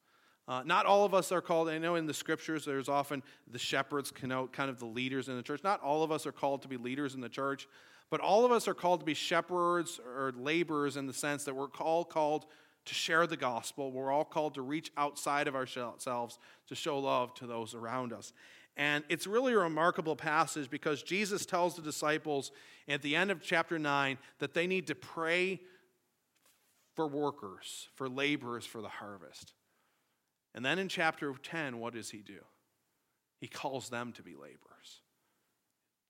Uh, 0.49 0.65
not 0.67 0.85
all 0.85 1.05
of 1.05 1.15
us 1.15 1.31
are 1.31 1.41
called. 1.41 1.69
I 1.69 1.79
know 1.79 1.95
in 1.95 2.07
the 2.07 2.13
scriptures 2.13 2.65
there's 2.65 2.89
often 2.89 3.23
the 3.49 3.57
shepherds 3.57 4.11
connote 4.11 4.53
kind 4.53 4.69
of 4.69 4.81
the 4.81 4.87
leaders 4.87 5.29
in 5.29 5.37
the 5.37 5.45
church. 5.45 5.63
Not 5.63 5.81
all 5.81 6.03
of 6.03 6.11
us 6.11 6.27
are 6.27 6.33
called 6.33 6.63
to 6.63 6.69
be 6.69 6.77
leaders 6.77 7.15
in 7.15 7.21
the 7.21 7.29
church, 7.29 7.69
but 8.11 8.19
all 8.19 8.45
of 8.45 8.51
us 8.51 8.67
are 8.67 8.75
called 8.75 8.99
to 8.99 9.07
be 9.07 9.15
shepherds 9.15 10.01
or 10.05 10.33
laborers 10.37 10.97
in 10.97 11.07
the 11.07 11.15
sense 11.15 11.45
that 11.45 11.55
we're 11.55 11.69
all 11.79 12.05
called 12.05 12.47
to 12.87 12.95
share 12.95 13.29
the 13.29 13.37
gospel. 13.37 13.93
We're 13.93 14.11
all 14.11 14.25
called 14.25 14.55
to 14.55 14.63
reach 14.63 14.91
outside 14.97 15.47
of 15.47 15.55
ourselves 15.55 16.39
to 16.67 16.75
show 16.75 16.99
love 16.99 17.33
to 17.35 17.47
those 17.47 17.77
around 17.77 18.13
us. 18.13 18.33
And 18.77 19.05
it's 19.09 19.27
really 19.27 19.53
a 19.53 19.59
remarkable 19.59 20.17
passage 20.17 20.71
because 20.71 21.03
Jesus 21.03 21.45
tells 21.45 21.77
the 21.77 21.83
disciples 21.83 22.51
at 22.89 23.03
the 23.03 23.17
end 23.17 23.31
of 23.31 23.43
chapter 23.43 23.79
9 23.79 24.19
that 24.39 24.55
they 24.55 24.67
need 24.67 24.87
to 24.87 24.95
pray 24.95 25.61
for 26.95 27.07
workers, 27.07 27.89
for 27.95 28.09
laborers 28.09 28.67
for 28.67 28.81
the 28.81 28.89
harvest. 28.89 29.53
And 30.55 30.65
then 30.65 30.79
in 30.79 30.89
chapter 30.89 31.33
10, 31.33 31.79
what 31.79 31.95
does 31.95 32.11
he 32.11 32.19
do? 32.19 32.41
He 33.39 33.49
calls 33.49 33.89
them 33.89 34.13
to 34.15 34.23
be 34.23 34.35
laborers. 34.35 35.03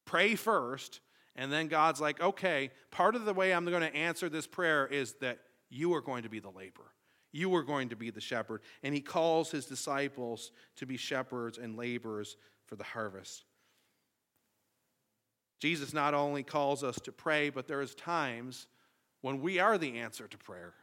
Pray 0.04 0.34
first, 0.34 1.00
and 1.36 1.52
then 1.52 1.68
God's 1.68 2.00
like, 2.00 2.20
okay, 2.20 2.70
part 2.90 3.14
of 3.14 3.24
the 3.24 3.34
way 3.34 3.52
I'm 3.52 3.64
going 3.64 3.82
to 3.82 3.94
answer 3.94 4.28
this 4.28 4.46
prayer 4.46 4.86
is 4.86 5.14
that 5.20 5.38
you 5.68 5.94
are 5.94 6.00
going 6.00 6.24
to 6.24 6.28
be 6.28 6.40
the 6.40 6.50
laborer. 6.50 6.92
You 7.32 7.54
are 7.54 7.62
going 7.62 7.90
to 7.90 7.96
be 7.96 8.10
the 8.10 8.20
shepherd. 8.20 8.62
And 8.82 8.94
he 8.94 9.00
calls 9.00 9.50
his 9.50 9.66
disciples 9.66 10.50
to 10.76 10.86
be 10.86 10.96
shepherds 10.96 11.58
and 11.58 11.76
laborers 11.76 12.36
for 12.66 12.76
the 12.76 12.84
harvest. 12.84 13.44
Jesus 15.60 15.92
not 15.92 16.14
only 16.14 16.42
calls 16.42 16.82
us 16.82 16.96
to 17.00 17.12
pray, 17.12 17.50
but 17.50 17.68
there 17.68 17.82
is 17.82 17.94
times 17.94 18.66
when 19.20 19.40
we 19.40 19.58
are 19.58 19.76
the 19.76 19.98
answer 19.98 20.26
to 20.26 20.38
prayer. 20.38 20.74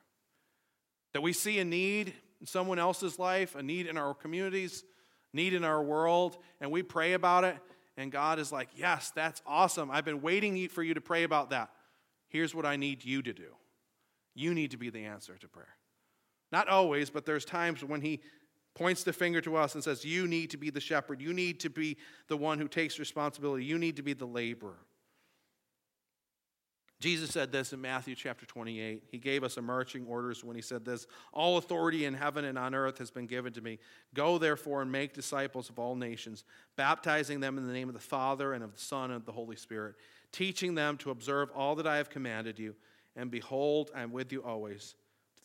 That 1.14 1.22
we 1.22 1.34
see 1.34 1.60
a 1.60 1.66
need 1.66 2.14
in 2.40 2.46
someone 2.46 2.78
else's 2.78 3.18
life, 3.18 3.56
a 3.56 3.64
need 3.64 3.88
in 3.88 3.98
our 3.98 4.14
communities, 4.14 4.84
need 5.34 5.54
in 5.54 5.64
our 5.64 5.82
world, 5.82 6.38
and 6.62 6.72
we 6.72 6.84
pray 6.84 7.14
about 7.14 7.44
it, 7.44 7.58
and 7.98 8.12
God 8.12 8.38
is 8.38 8.52
like, 8.52 8.70
Yes, 8.76 9.12
that's 9.16 9.42
awesome. 9.46 9.90
I've 9.90 10.06
been 10.06 10.22
waiting 10.22 10.68
for 10.70 10.84
you 10.84 10.94
to 10.94 11.02
pray 11.02 11.24
about 11.24 11.50
that. 11.50 11.72
Here's 12.30 12.54
what 12.54 12.66
I 12.66 12.76
need 12.76 13.04
you 13.04 13.22
to 13.24 13.34
do. 13.34 13.56
You 14.36 14.54
need 14.54 14.72
to 14.72 14.78
be 14.78 14.92
the 14.92 15.06
answer 15.06 15.36
to 15.38 15.48
prayer. 15.48 15.76
Not 16.52 16.68
always, 16.68 17.10
but 17.10 17.26
there's 17.26 17.46
times 17.46 17.84
when 17.84 18.02
He 18.02 18.22
points 18.78 19.04
the 19.04 19.14
finger 19.14 19.42
to 19.42 19.56
us 19.56 19.76
and 19.76 19.84
says, 19.84 20.06
You 20.06 20.28
need 20.28 20.52
to 20.52 20.58
be 20.58 20.70
the 20.70 20.80
shepherd. 20.80 21.22
You 21.22 21.34
need 21.34 21.60
to 21.62 21.70
be 21.70 21.98
the 22.28 22.38
one 22.38 22.60
who 22.60 22.68
takes 22.68 23.00
responsibility. 23.00 23.66
You 23.66 23.78
need 23.78 23.96
to 23.98 24.04
be 24.04 24.14
the 24.14 24.26
laborer. 24.26 24.78
Jesus 27.00 27.30
said 27.30 27.52
this 27.52 27.74
in 27.74 27.82
Matthew 27.82 28.16
chapter 28.16 28.48
28. 28.48 29.04
He 29.12 29.20
gave 29.20 29.44
us 29.44 29.58
a 29.58 29.62
marching 29.62 30.08
orders 30.08 30.44
when 30.44 30.56
he 30.56 30.64
said 30.64 30.84
this 30.84 31.06
All 31.32 31.58
authority 31.58 32.06
in 32.06 32.14
heaven 32.14 32.46
and 32.46 32.58
on 32.58 32.74
earth 32.74 32.98
has 33.00 33.12
been 33.12 33.28
given 33.28 33.54
to 33.54 33.62
me. 33.62 33.78
Go 34.14 34.38
therefore 34.38 34.82
and 34.82 34.92
make 34.92 35.14
disciples 35.14 35.70
of 35.70 35.78
all 35.78 35.96
nations, 35.96 36.44
baptizing 36.76 37.40
them 37.40 37.58
in 37.58 37.68
the 37.68 37.74
name 37.74 37.88
of 37.88 37.94
the 37.94 38.00
Father 38.00 38.54
and 38.54 38.64
of 38.64 38.74
the 38.74 38.82
Son 38.82 39.06
and 39.06 39.16
of 39.16 39.26
the 39.26 39.32
Holy 39.32 39.56
Spirit, 39.56 39.96
teaching 40.32 40.74
them 40.74 40.98
to 40.98 41.12
observe 41.12 41.50
all 41.52 41.76
that 41.76 41.88
I 41.88 41.98
have 41.98 42.10
commanded 42.10 42.58
you. 42.58 42.76
And 43.16 43.30
behold, 43.30 43.92
I 43.96 44.02
am 44.02 44.12
with 44.12 44.32
you 44.32 44.44
always 44.44 44.96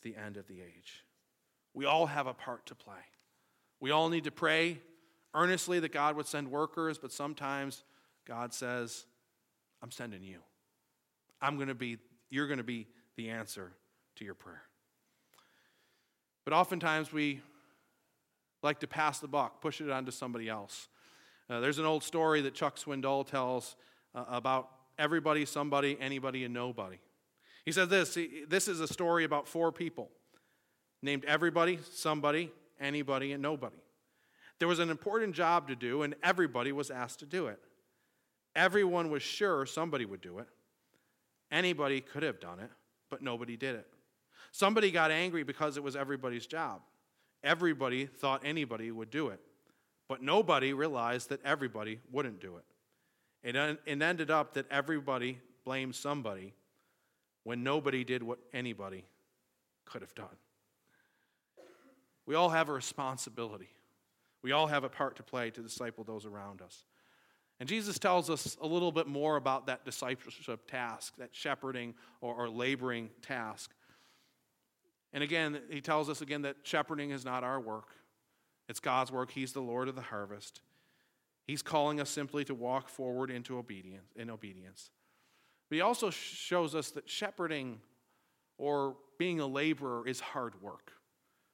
the 0.03 0.15
end 0.15 0.37
of 0.37 0.47
the 0.47 0.61
age. 0.61 1.03
We 1.73 1.85
all 1.85 2.05
have 2.05 2.27
a 2.27 2.33
part 2.33 2.65
to 2.67 2.75
play. 2.75 2.93
We 3.79 3.91
all 3.91 4.09
need 4.09 4.25
to 4.25 4.31
pray 4.31 4.79
earnestly 5.33 5.79
that 5.79 5.91
God 5.91 6.15
would 6.15 6.27
send 6.27 6.49
workers, 6.51 6.97
but 6.97 7.11
sometimes 7.11 7.83
God 8.27 8.53
says, 8.53 9.05
I'm 9.81 9.91
sending 9.91 10.23
you. 10.23 10.39
I'm 11.41 11.55
going 11.55 11.67
to 11.67 11.75
be, 11.75 11.97
you're 12.29 12.47
going 12.47 12.59
to 12.59 12.63
be 12.63 12.87
the 13.17 13.29
answer 13.29 13.71
to 14.15 14.25
your 14.25 14.35
prayer. 14.35 14.61
But 16.45 16.53
oftentimes 16.53 17.11
we 17.11 17.41
like 18.61 18.79
to 18.79 18.87
pass 18.87 19.19
the 19.19 19.27
buck, 19.27 19.61
push 19.61 19.81
it 19.81 19.89
on 19.89 20.05
to 20.05 20.11
somebody 20.11 20.47
else. 20.47 20.87
Uh, 21.49 21.59
there's 21.59 21.79
an 21.79 21.85
old 21.85 22.03
story 22.03 22.41
that 22.41 22.53
Chuck 22.53 22.77
Swindoll 22.77 23.27
tells 23.27 23.75
uh, 24.15 24.23
about 24.29 24.69
everybody, 24.97 25.45
somebody, 25.45 25.97
anybody, 25.99 26.45
and 26.45 26.53
nobody. 26.53 26.97
He 27.65 27.71
says 27.71 27.87
this 27.89 28.17
this 28.47 28.67
is 28.67 28.79
a 28.79 28.87
story 28.87 29.23
about 29.23 29.47
four 29.47 29.71
people 29.71 30.09
named 31.01 31.25
everybody, 31.25 31.79
somebody, 31.91 32.51
anybody, 32.79 33.31
and 33.33 33.41
nobody. 33.41 33.77
There 34.59 34.67
was 34.67 34.79
an 34.79 34.89
important 34.89 35.35
job 35.35 35.67
to 35.67 35.75
do, 35.75 36.03
and 36.03 36.15
everybody 36.23 36.71
was 36.71 36.89
asked 36.89 37.19
to 37.19 37.25
do 37.25 37.47
it. 37.47 37.59
Everyone 38.55 39.09
was 39.09 39.23
sure 39.23 39.65
somebody 39.65 40.05
would 40.05 40.21
do 40.21 40.39
it. 40.39 40.47
Anybody 41.51 42.01
could 42.01 42.23
have 42.23 42.39
done 42.39 42.59
it, 42.59 42.69
but 43.09 43.21
nobody 43.21 43.57
did 43.57 43.75
it. 43.75 43.87
Somebody 44.51 44.91
got 44.91 45.11
angry 45.11 45.43
because 45.43 45.77
it 45.77 45.83
was 45.83 45.95
everybody's 45.95 46.45
job. 46.45 46.81
Everybody 47.43 48.05
thought 48.05 48.41
anybody 48.45 48.91
would 48.91 49.09
do 49.09 49.29
it, 49.29 49.39
but 50.07 50.21
nobody 50.21 50.73
realized 50.73 51.29
that 51.29 51.43
everybody 51.43 51.99
wouldn't 52.11 52.39
do 52.39 52.57
it. 52.57 52.63
It, 53.43 53.79
it 53.85 54.01
ended 54.01 54.31
up 54.31 54.53
that 54.53 54.71
everybody 54.71 55.39
blamed 55.65 55.95
somebody 55.95 56.53
when 57.43 57.63
nobody 57.63 58.03
did 58.03 58.23
what 58.23 58.39
anybody 58.53 59.05
could 59.85 60.01
have 60.01 60.15
done. 60.15 60.37
We 62.25 62.35
all 62.35 62.49
have 62.49 62.69
a 62.69 62.73
responsibility. 62.73 63.69
We 64.41 64.51
all 64.51 64.67
have 64.67 64.83
a 64.83 64.89
part 64.89 65.15
to 65.17 65.23
play 65.23 65.51
to 65.51 65.61
disciple 65.61 66.03
those 66.03 66.25
around 66.25 66.61
us. 66.61 66.85
And 67.59 67.69
Jesus 67.69 67.99
tells 67.99 68.29
us 68.29 68.57
a 68.61 68.67
little 68.67 68.91
bit 68.91 69.07
more 69.07 69.35
about 69.35 69.67
that 69.67 69.85
discipleship 69.85 70.67
task, 70.69 71.15
that 71.17 71.29
shepherding 71.33 71.93
or, 72.21 72.33
or 72.33 72.49
laboring 72.49 73.09
task. 73.21 73.71
And 75.13 75.23
again, 75.23 75.59
he 75.69 75.79
tells 75.79 76.09
us 76.09 76.21
again 76.21 76.41
that 76.41 76.57
shepherding 76.63 77.11
is 77.11 77.23
not 77.23 77.43
our 77.43 77.59
work, 77.59 77.89
it's 78.67 78.79
God's 78.79 79.11
work. 79.11 79.31
He's 79.31 79.53
the 79.53 79.61
Lord 79.61 79.87
of 79.87 79.95
the 79.95 80.01
harvest. 80.01 80.61
He's 81.45 81.61
calling 81.61 81.99
us 81.99 82.09
simply 82.09 82.45
to 82.45 82.55
walk 82.55 82.87
forward 82.87 83.29
into 83.29 83.57
obedience 83.57 84.11
in 84.15 84.29
obedience. 84.29 84.91
But 85.73 85.77
he 85.77 85.81
also 85.81 86.11
shows 86.11 86.75
us 86.75 86.91
that 86.91 87.09
shepherding 87.09 87.79
or 88.59 88.95
being 89.17 89.39
a 89.39 89.47
laborer 89.47 90.07
is 90.07 90.19
hard 90.19 90.61
work. 90.61 90.91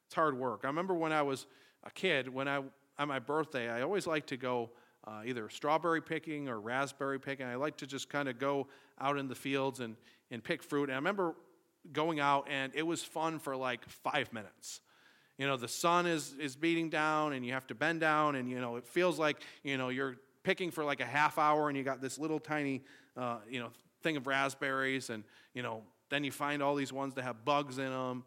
It's 0.08 0.16
hard 0.16 0.38
work. 0.38 0.66
I 0.66 0.68
remember 0.68 0.94
when 0.94 1.14
I 1.14 1.22
was 1.22 1.46
a 1.86 1.90
kid, 1.90 2.28
when 2.28 2.46
I 2.46 2.62
on 2.98 3.08
my 3.08 3.20
birthday, 3.20 3.70
I 3.70 3.82
always 3.82 4.06
liked 4.06 4.28
to 4.28 4.36
go 4.36 4.72
uh, 5.08 5.22
either 5.26 5.48
strawberry 5.48 6.02
picking 6.02 6.50
or 6.50 6.60
raspberry 6.60 7.18
picking. 7.18 7.46
I 7.46 7.56
like 7.56 7.78
to 7.78 7.88
just 7.88 8.10
kind 8.10 8.28
of 8.28 8.38
go 8.38 8.68
out 9.00 9.18
in 9.18 9.30
the 9.30 9.36
fields 9.36 9.80
and, 9.80 9.96
and 10.32 10.44
pick 10.44 10.64
fruit. 10.64 10.90
And 10.90 10.92
I 10.92 10.96
remember 10.96 11.36
going 11.94 12.20
out, 12.20 12.46
and 12.50 12.74
it 12.76 12.86
was 12.86 13.02
fun 13.02 13.40
for 13.40 13.56
like 13.56 13.88
five 13.88 14.34
minutes. 14.34 14.82
You 15.38 15.48
know, 15.48 15.56
the 15.56 15.70
sun 15.70 16.06
is, 16.06 16.36
is 16.38 16.58
beating 16.58 16.90
down, 16.90 17.32
and 17.32 17.46
you 17.46 17.54
have 17.54 17.68
to 17.68 17.74
bend 17.74 18.02
down, 18.02 18.36
and, 18.36 18.50
you 18.50 18.60
know, 18.60 18.76
it 18.76 18.86
feels 18.86 19.18
like, 19.18 19.38
you 19.64 19.78
know, 19.78 19.88
you're 19.88 20.18
picking 20.44 20.72
for 20.72 20.84
like 20.84 21.00
a 21.00 21.06
half 21.06 21.38
hour, 21.38 21.70
and 21.70 21.78
you 21.78 21.86
got 21.86 22.02
this 22.02 22.20
little 22.20 22.42
tiny, 22.42 22.82
uh, 23.16 23.38
you 23.50 23.62
know, 23.62 23.70
thing 24.02 24.18
of 24.18 24.28
raspberries, 24.28 25.10
and, 25.10 25.24
you 25.54 25.64
know, 25.64 25.84
then 26.10 26.24
you 26.24 26.32
find 26.32 26.62
all 26.64 26.76
these 26.76 26.94
ones 26.94 27.14
that 27.16 27.24
have 27.24 27.46
bugs 27.46 27.78
in 27.78 27.90
them. 27.90 28.24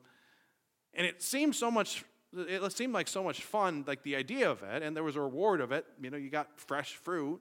And 0.95 1.07
it 1.07 1.23
seems 1.23 1.59
so 1.59 1.71
much 1.71 2.05
it 2.35 2.73
seemed 2.73 2.95
like 2.95 3.09
so 3.09 3.23
much 3.23 3.43
fun, 3.43 3.85
like 3.87 4.03
the 4.03 4.17
idea 4.17 4.51
of 4.51 4.63
it, 4.63 4.83
and 4.83 4.97
there 4.97 5.05
was 5.05 5.17
a 5.17 5.21
reward 5.21 5.61
of 5.61 5.71
it. 5.71 5.85
You 6.01 6.11
know, 6.11 6.17
you 6.17 6.31
got 6.31 6.49
fresh 6.59 6.95
fruit. 6.95 7.41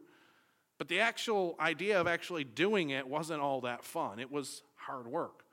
But 0.78 0.88
the 0.90 1.00
actual 1.00 1.56
idea 1.60 2.02
of 2.02 2.08
actually 2.08 2.44
doing 2.44 2.90
it 2.90 3.08
wasn't 3.08 3.42
all 3.42 3.62
that 3.62 3.84
fun. 3.84 4.20
It 4.20 4.32
was 4.32 4.64
hard 4.76 5.08
work. 5.08 5.46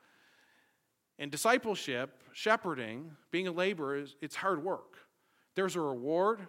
And 1.19 1.31
discipleship, 1.31 2.23
shepherding, 2.33 3.13
being 3.31 3.47
a 3.47 3.53
laborer, 3.53 4.07
it's 4.21 4.37
hard 4.37 4.65
work. 4.65 4.97
There's 5.55 5.77
a 5.77 5.81
reward. 5.81 6.47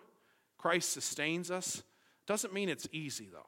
Christ 0.57 0.93
sustains 0.93 1.51
us. 1.51 1.83
Doesn't 2.25 2.53
mean 2.53 2.69
it's 2.69 2.87
easy, 2.91 3.29
though. 3.31 3.39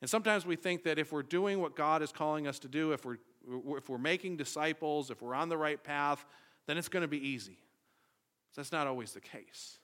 And 0.00 0.10
sometimes 0.10 0.44
we 0.44 0.56
think 0.56 0.84
that 0.84 0.98
if 0.98 1.12
we're 1.12 1.22
doing 1.22 1.60
what 1.60 1.74
God 1.74 2.02
is 2.02 2.12
calling 2.12 2.46
us 2.46 2.58
to 2.60 2.68
do, 2.68 2.92
if 2.92 3.04
we're, 3.04 3.18
if 3.76 3.88
we're 3.88 3.98
making 3.98 4.36
disciples, 4.36 5.10
if 5.10 5.22
we're 5.22 5.34
on 5.34 5.48
the 5.48 5.56
right 5.56 5.82
path, 5.82 6.24
then 6.66 6.76
it's 6.76 6.88
going 6.88 7.02
to 7.02 7.08
be 7.08 7.28
easy. 7.28 7.58
That's 8.56 8.72
not 8.72 8.86
always 8.86 9.12
the 9.12 9.20
case. 9.20 9.78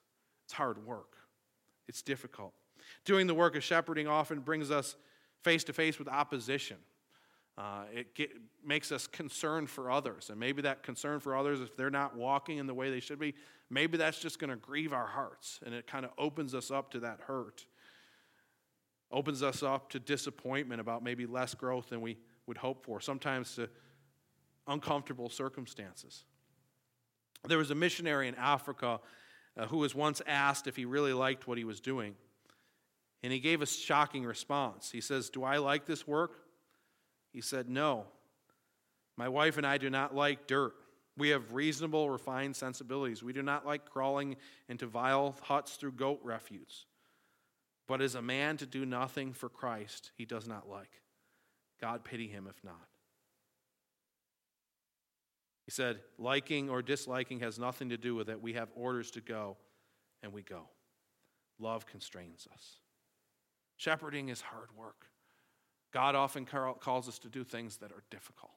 It's 0.44 0.52
hard 0.52 0.84
work, 0.86 1.16
it's 1.88 2.02
difficult. 2.02 2.52
Doing 3.04 3.26
the 3.26 3.34
work 3.34 3.54
of 3.56 3.62
shepherding 3.62 4.08
often 4.08 4.40
brings 4.40 4.70
us 4.70 4.96
face 5.42 5.62
to 5.64 5.72
face 5.72 5.98
with 5.98 6.08
opposition. 6.08 6.78
Uh, 7.58 7.84
it 7.94 8.14
get, 8.14 8.30
makes 8.64 8.90
us 8.90 9.06
concerned 9.06 9.68
for 9.68 9.90
others. 9.90 10.30
And 10.30 10.40
maybe 10.40 10.62
that 10.62 10.82
concern 10.82 11.20
for 11.20 11.36
others, 11.36 11.60
if 11.60 11.76
they're 11.76 11.90
not 11.90 12.16
walking 12.16 12.58
in 12.58 12.66
the 12.66 12.74
way 12.74 12.90
they 12.90 13.00
should 13.00 13.18
be, 13.18 13.34
maybe 13.68 13.98
that's 13.98 14.18
just 14.18 14.38
going 14.38 14.50
to 14.50 14.56
grieve 14.56 14.92
our 14.92 15.06
hearts. 15.06 15.60
And 15.64 15.74
it 15.74 15.86
kind 15.86 16.04
of 16.04 16.12
opens 16.16 16.54
us 16.54 16.70
up 16.70 16.90
to 16.92 17.00
that 17.00 17.20
hurt. 17.26 17.66
Opens 19.12 19.42
us 19.42 19.62
up 19.62 19.90
to 19.90 19.98
disappointment 19.98 20.80
about 20.80 21.02
maybe 21.02 21.26
less 21.26 21.54
growth 21.54 21.90
than 21.90 22.00
we 22.00 22.16
would 22.46 22.56
hope 22.56 22.84
for, 22.84 23.00
sometimes 23.00 23.54
to 23.56 23.68
uncomfortable 24.66 25.28
circumstances. 25.28 26.24
There 27.46 27.58
was 27.58 27.70
a 27.70 27.74
missionary 27.74 28.28
in 28.28 28.34
Africa 28.36 29.00
uh, 29.56 29.66
who 29.66 29.78
was 29.78 29.94
once 29.94 30.22
asked 30.26 30.66
if 30.66 30.76
he 30.76 30.84
really 30.84 31.12
liked 31.12 31.46
what 31.46 31.58
he 31.58 31.64
was 31.64 31.80
doing. 31.80 32.14
And 33.22 33.32
he 33.32 33.40
gave 33.40 33.62
a 33.62 33.66
shocking 33.66 34.24
response. 34.24 34.90
He 34.90 35.00
says, 35.00 35.30
Do 35.30 35.44
I 35.44 35.58
like 35.58 35.86
this 35.86 36.06
work? 36.06 36.38
He 37.32 37.40
said, 37.40 37.68
No. 37.68 38.06
My 39.16 39.28
wife 39.28 39.58
and 39.58 39.66
I 39.66 39.78
do 39.78 39.90
not 39.90 40.14
like 40.14 40.46
dirt. 40.46 40.74
We 41.18 41.28
have 41.28 41.52
reasonable, 41.52 42.08
refined 42.08 42.56
sensibilities. 42.56 43.22
We 43.22 43.34
do 43.34 43.42
not 43.42 43.66
like 43.66 43.84
crawling 43.84 44.36
into 44.68 44.86
vile 44.86 45.36
huts 45.42 45.76
through 45.76 45.92
goat 45.92 46.20
refuse. 46.22 46.86
But 47.88 48.00
as 48.00 48.14
a 48.14 48.22
man 48.22 48.56
to 48.58 48.66
do 48.66 48.86
nothing 48.86 49.32
for 49.32 49.48
Christ, 49.48 50.12
he 50.16 50.24
does 50.24 50.46
not 50.46 50.68
like. 50.68 51.02
God 51.80 52.04
pity 52.04 52.28
him 52.28 52.46
if 52.48 52.62
not. 52.64 52.88
He 55.64 55.70
said, 55.70 56.00
liking 56.18 56.70
or 56.70 56.82
disliking 56.82 57.40
has 57.40 57.58
nothing 57.58 57.90
to 57.90 57.96
do 57.96 58.14
with 58.14 58.28
it. 58.28 58.40
We 58.40 58.54
have 58.54 58.68
orders 58.74 59.10
to 59.12 59.20
go, 59.20 59.56
and 60.22 60.32
we 60.32 60.42
go. 60.42 60.62
Love 61.58 61.86
constrains 61.86 62.48
us. 62.52 62.78
Shepherding 63.76 64.28
is 64.28 64.40
hard 64.40 64.68
work. 64.76 65.06
God 65.92 66.14
often 66.14 66.46
calls 66.46 67.08
us 67.08 67.18
to 67.20 67.28
do 67.28 67.44
things 67.44 67.76
that 67.78 67.92
are 67.92 68.02
difficult, 68.10 68.52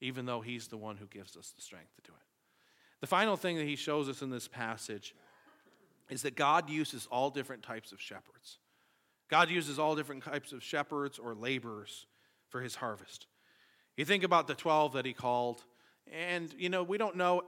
even 0.00 0.26
though 0.26 0.40
He's 0.40 0.68
the 0.68 0.76
one 0.76 0.96
who 0.96 1.06
gives 1.06 1.36
us 1.36 1.52
the 1.54 1.62
strength 1.62 1.94
to 1.96 2.02
do 2.10 2.12
it. 2.12 2.26
The 3.00 3.06
final 3.06 3.36
thing 3.36 3.56
that 3.56 3.66
He 3.66 3.76
shows 3.76 4.08
us 4.08 4.20
in 4.22 4.30
this 4.30 4.48
passage 4.48 5.14
is 6.10 6.22
that 6.22 6.36
God 6.36 6.68
uses 6.68 7.06
all 7.10 7.30
different 7.30 7.62
types 7.62 7.92
of 7.92 8.00
shepherds. 8.00 8.58
God 9.30 9.50
uses 9.50 9.78
all 9.78 9.96
different 9.96 10.22
types 10.22 10.52
of 10.52 10.62
shepherds 10.62 11.18
or 11.18 11.34
laborers 11.34 12.06
for 12.48 12.60
His 12.60 12.74
harvest. 12.74 13.26
You 13.96 14.04
think 14.04 14.24
about 14.24 14.46
the 14.46 14.54
12 14.54 14.94
that 14.94 15.06
He 15.06 15.12
called 15.12 15.64
and, 16.12 16.54
you 16.58 16.68
know, 16.68 16.82
we 16.82 16.98
don't 16.98 17.16
know 17.16 17.42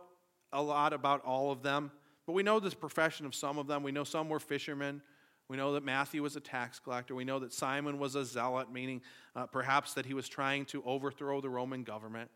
a 0.53 0.62
lot 0.62 0.92
about 0.92 1.25
all 1.25 1.51
of 1.51 1.62
them, 1.62 1.90
but 2.27 2.33
we 2.33 2.42
know 2.42 2.61
this 2.61 2.75
profession 2.75 3.27
of 3.27 3.35
some 3.35 3.59
of 3.59 3.66
them. 3.66 3.83
We 3.83 3.92
know 3.92 4.05
some 4.05 4.29
were 4.29 4.40
fishermen, 4.40 5.03
We 5.49 5.57
know 5.57 5.75
that 5.75 5.85
Matthew 5.85 6.23
was 6.23 6.35
a 6.35 6.40
tax 6.40 6.81
collector. 6.81 7.14
We 7.14 7.25
know 7.25 7.38
that 7.38 7.53
Simon 7.53 7.99
was 7.99 8.16
a 8.16 8.25
zealot, 8.25 8.73
meaning 8.73 9.03
uh, 9.37 9.47
perhaps 9.47 9.95
that 9.95 10.07
he 10.07 10.14
was 10.14 10.29
trying 10.29 10.64
to 10.66 10.83
overthrow 10.85 11.40
the 11.40 11.51
Roman 11.51 11.85
government. 11.85 12.31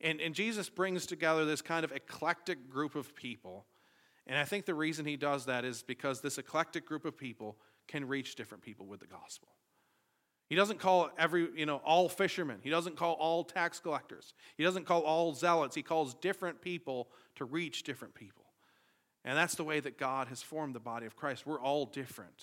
And, 0.00 0.20
and 0.20 0.34
Jesus 0.34 0.68
brings 0.68 1.06
together 1.06 1.46
this 1.46 1.62
kind 1.62 1.84
of 1.84 1.92
eclectic 1.92 2.68
group 2.68 2.96
of 2.96 3.14
people. 3.14 3.64
And 4.26 4.38
I 4.38 4.44
think 4.44 4.64
the 4.64 4.74
reason 4.74 5.04
he 5.04 5.16
does 5.16 5.46
that 5.46 5.64
is 5.64 5.82
because 5.82 6.20
this 6.20 6.38
eclectic 6.38 6.86
group 6.86 7.04
of 7.04 7.16
people 7.16 7.56
can 7.86 8.08
reach 8.08 8.36
different 8.36 8.62
people 8.62 8.86
with 8.86 9.00
the 9.00 9.06
gospel. 9.06 9.48
He 10.48 10.56
doesn't 10.56 10.78
call 10.78 11.10
every, 11.18 11.48
you 11.56 11.66
know, 11.66 11.76
all 11.84 12.08
fishermen. 12.08 12.58
He 12.62 12.70
doesn't 12.70 12.96
call 12.96 13.14
all 13.14 13.44
tax 13.44 13.80
collectors. 13.80 14.34
He 14.56 14.64
doesn't 14.64 14.86
call 14.86 15.02
all 15.02 15.34
zealots. 15.34 15.74
He 15.74 15.82
calls 15.82 16.14
different 16.14 16.60
people 16.60 17.08
to 17.36 17.44
reach 17.44 17.82
different 17.82 18.14
people. 18.14 18.44
And 19.24 19.38
that's 19.38 19.54
the 19.54 19.64
way 19.64 19.80
that 19.80 19.98
God 19.98 20.28
has 20.28 20.42
formed 20.42 20.74
the 20.74 20.80
body 20.80 21.06
of 21.06 21.16
Christ. 21.16 21.46
We're 21.46 21.60
all 21.60 21.86
different, 21.86 22.42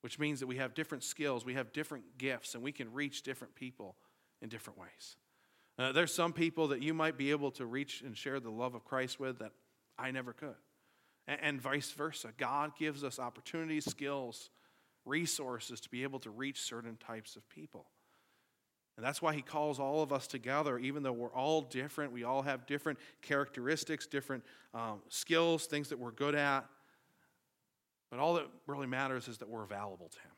which 0.00 0.18
means 0.18 0.38
that 0.40 0.46
we 0.46 0.56
have 0.56 0.74
different 0.74 1.02
skills, 1.02 1.44
we 1.44 1.54
have 1.54 1.72
different 1.72 2.18
gifts, 2.18 2.54
and 2.54 2.62
we 2.62 2.70
can 2.70 2.92
reach 2.92 3.22
different 3.22 3.56
people 3.56 3.96
in 4.40 4.48
different 4.48 4.78
ways. 4.78 5.16
Uh, 5.78 5.90
there's 5.90 6.14
some 6.14 6.32
people 6.32 6.68
that 6.68 6.82
you 6.82 6.94
might 6.94 7.16
be 7.16 7.30
able 7.30 7.50
to 7.50 7.66
reach 7.66 8.02
and 8.02 8.16
share 8.16 8.38
the 8.38 8.50
love 8.50 8.74
of 8.74 8.84
Christ 8.84 9.18
with 9.18 9.40
that 9.40 9.52
I 9.98 10.12
never 10.12 10.32
could, 10.32 10.54
and, 11.28 11.60
vice 11.60 11.90
versa. 11.92 12.28
God 12.36 12.72
gives 12.76 13.04
us 13.04 13.18
opportunities, 13.18 13.84
skills, 13.84 14.50
resources 15.04 15.80
to 15.80 15.88
be 15.88 16.02
able 16.02 16.18
to 16.20 16.30
reach 16.30 16.60
certain 16.60 16.96
types 16.96 17.36
of 17.36 17.48
people. 17.48 17.86
And 18.96 19.06
that's 19.06 19.22
why 19.22 19.34
he 19.34 19.40
calls 19.40 19.78
all 19.78 20.02
of 20.02 20.12
us 20.12 20.26
together, 20.26 20.78
even 20.78 21.02
though 21.02 21.12
we're 21.12 21.32
all 21.32 21.62
different. 21.62 22.12
We 22.12 22.24
all 22.24 22.42
have 22.42 22.66
different 22.66 22.98
characteristics, 23.22 24.06
different 24.06 24.44
um, 24.74 25.00
skills, 25.08 25.66
things 25.66 25.88
that 25.88 25.98
we're 25.98 26.10
good 26.12 26.34
at. 26.34 26.66
But 28.10 28.20
all 28.20 28.34
that 28.34 28.46
really 28.66 28.86
matters 28.86 29.28
is 29.28 29.38
that 29.38 29.48
we're 29.48 29.64
available 29.64 30.08
to 30.08 30.18
him. 30.18 30.32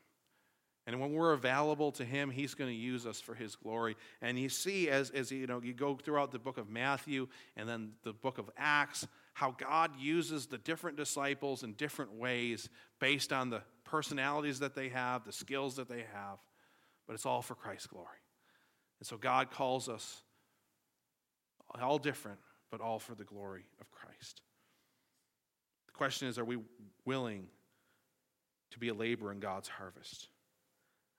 And 0.87 1.01
when 1.01 1.13
we're 1.13 1.33
available 1.33 1.91
to 1.93 2.05
him, 2.05 2.29
he's 2.29 2.53
going 2.53 2.69
to 2.69 2.75
use 2.75 3.05
us 3.05 3.19
for 3.19 3.33
his 3.33 3.55
glory. 3.55 3.97
And 4.21 4.37
you 4.37 4.49
see, 4.49 4.89
as, 4.89 5.09
as 5.09 5.31
you 5.31 5.47
know, 5.47 5.59
you 5.61 5.73
go 5.73 5.95
throughout 5.95 6.31
the 6.31 6.39
book 6.39 6.57
of 6.57 6.69
Matthew 6.69 7.27
and 7.57 7.67
then 7.67 7.93
the 8.03 8.13
book 8.13 8.37
of 8.37 8.49
Acts, 8.55 9.07
how 9.35 9.51
God 9.51 9.91
uses 9.99 10.45
the 10.45 10.57
different 10.57 10.95
disciples 10.95 11.63
in 11.63 11.73
different 11.73 12.13
ways 12.13 12.69
based 12.99 13.33
on 13.33 13.49
the 13.49 13.61
personalities 13.83 14.59
that 14.59 14.75
they 14.75 14.87
have, 14.87 15.25
the 15.25 15.33
skills 15.33 15.75
that 15.75 15.89
they 15.89 16.05
have. 16.13 16.39
But 17.05 17.15
it's 17.15 17.25
all 17.25 17.41
for 17.41 17.53
Christ's 17.53 17.87
glory. 17.87 18.07
And 19.01 19.05
so 19.05 19.17
God 19.17 19.51
calls 19.51 19.89
us 19.89 20.23
all 21.81 21.97
different, 21.97 22.39
but 22.71 22.79
all 22.79 22.97
for 22.97 23.13
the 23.13 23.25
glory 23.25 23.65
of 23.81 23.91
Christ. 23.91 24.41
The 25.87 25.93
question 25.93 26.29
is 26.29 26.39
are 26.39 26.45
we 26.45 26.59
willing 27.03 27.47
to 28.71 28.79
be 28.79 28.87
a 28.87 28.93
laborer 28.93 29.33
in 29.33 29.41
God's 29.41 29.67
harvest? 29.67 30.29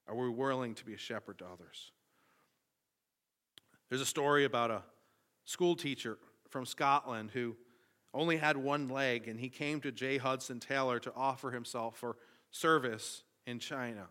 Are 0.08 0.14
we 0.14 0.30
willing 0.30 0.74
to 0.76 0.86
be 0.86 0.94
a 0.94 0.98
shepherd 0.98 1.38
to 1.40 1.44
others? 1.44 1.90
There's 3.90 4.00
a 4.00 4.06
story 4.06 4.46
about 4.46 4.70
a 4.70 4.80
school 5.44 5.76
teacher 5.76 6.16
from 6.48 6.64
Scotland 6.64 7.32
who 7.34 7.56
only 8.16 8.38
had 8.38 8.56
one 8.56 8.88
leg, 8.88 9.28
and 9.28 9.38
he 9.38 9.48
came 9.48 9.80
to 9.82 9.92
J. 9.92 10.16
Hudson 10.16 10.58
Taylor 10.58 10.98
to 11.00 11.12
offer 11.14 11.50
himself 11.50 11.96
for 11.96 12.16
service 12.50 13.22
in 13.46 13.58
China. 13.58 14.06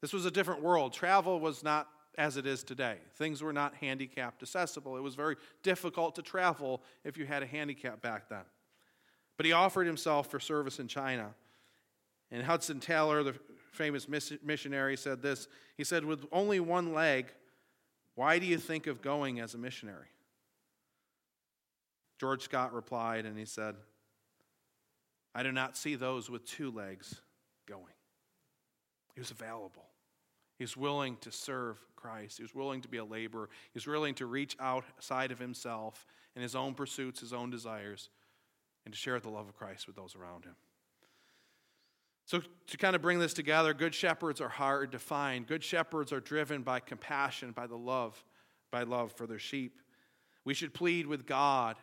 This 0.00 0.12
was 0.12 0.26
a 0.26 0.30
different 0.30 0.62
world. 0.62 0.92
Travel 0.92 1.40
was 1.40 1.62
not 1.62 1.88
as 2.18 2.36
it 2.36 2.46
is 2.46 2.62
today. 2.64 2.96
Things 3.14 3.42
were 3.42 3.52
not 3.52 3.74
handicapped 3.76 4.42
accessible. 4.42 4.96
It 4.96 5.02
was 5.02 5.14
very 5.14 5.36
difficult 5.62 6.16
to 6.16 6.22
travel 6.22 6.82
if 7.04 7.16
you 7.16 7.26
had 7.26 7.42
a 7.42 7.46
handicap 7.46 8.02
back 8.02 8.28
then. 8.28 8.44
But 9.36 9.46
he 9.46 9.52
offered 9.52 9.86
himself 9.86 10.30
for 10.30 10.40
service 10.40 10.80
in 10.80 10.88
China. 10.88 11.34
And 12.30 12.42
Hudson 12.42 12.80
Taylor, 12.80 13.22
the 13.22 13.34
famous 13.72 14.08
missionary, 14.08 14.96
said 14.96 15.22
this 15.22 15.48
He 15.76 15.84
said, 15.84 16.04
With 16.04 16.26
only 16.32 16.60
one 16.60 16.92
leg, 16.92 17.32
why 18.16 18.38
do 18.38 18.46
you 18.46 18.58
think 18.58 18.86
of 18.86 19.00
going 19.00 19.40
as 19.40 19.54
a 19.54 19.58
missionary? 19.58 20.08
George 22.20 22.42
Scott 22.42 22.74
replied, 22.74 23.24
and 23.24 23.38
he 23.38 23.46
said, 23.46 23.76
I 25.34 25.42
do 25.42 25.52
not 25.52 25.74
see 25.74 25.94
those 25.94 26.28
with 26.28 26.44
two 26.44 26.70
legs 26.70 27.22
going. 27.66 27.94
He 29.14 29.20
was 29.20 29.30
available. 29.30 29.86
He 30.58 30.64
was 30.64 30.76
willing 30.76 31.16
to 31.22 31.32
serve 31.32 31.78
Christ. 31.96 32.36
He 32.36 32.42
was 32.42 32.54
willing 32.54 32.82
to 32.82 32.88
be 32.88 32.98
a 32.98 33.04
laborer. 33.06 33.48
He 33.72 33.76
was 33.78 33.86
willing 33.86 34.14
to 34.16 34.26
reach 34.26 34.54
outside 34.60 35.32
of 35.32 35.38
himself 35.38 36.06
and 36.36 36.42
his 36.42 36.54
own 36.54 36.74
pursuits, 36.74 37.20
his 37.20 37.32
own 37.32 37.48
desires, 37.48 38.10
and 38.84 38.92
to 38.92 39.00
share 39.00 39.18
the 39.18 39.30
love 39.30 39.48
of 39.48 39.56
Christ 39.56 39.86
with 39.86 39.96
those 39.96 40.14
around 40.14 40.44
him. 40.44 40.56
So, 42.26 42.42
to 42.66 42.76
kind 42.76 42.94
of 42.94 43.00
bring 43.00 43.18
this 43.18 43.32
together, 43.32 43.72
good 43.72 43.94
shepherds 43.94 44.42
are 44.42 44.50
hard 44.50 44.92
to 44.92 44.98
find. 44.98 45.46
Good 45.46 45.64
shepherds 45.64 46.12
are 46.12 46.20
driven 46.20 46.62
by 46.62 46.80
compassion, 46.80 47.52
by 47.52 47.66
the 47.66 47.78
love, 47.78 48.22
by 48.70 48.82
love 48.82 49.12
for 49.12 49.26
their 49.26 49.38
sheep. 49.38 49.78
We 50.44 50.52
should 50.52 50.74
plead 50.74 51.06
with 51.06 51.26
God 51.26 51.76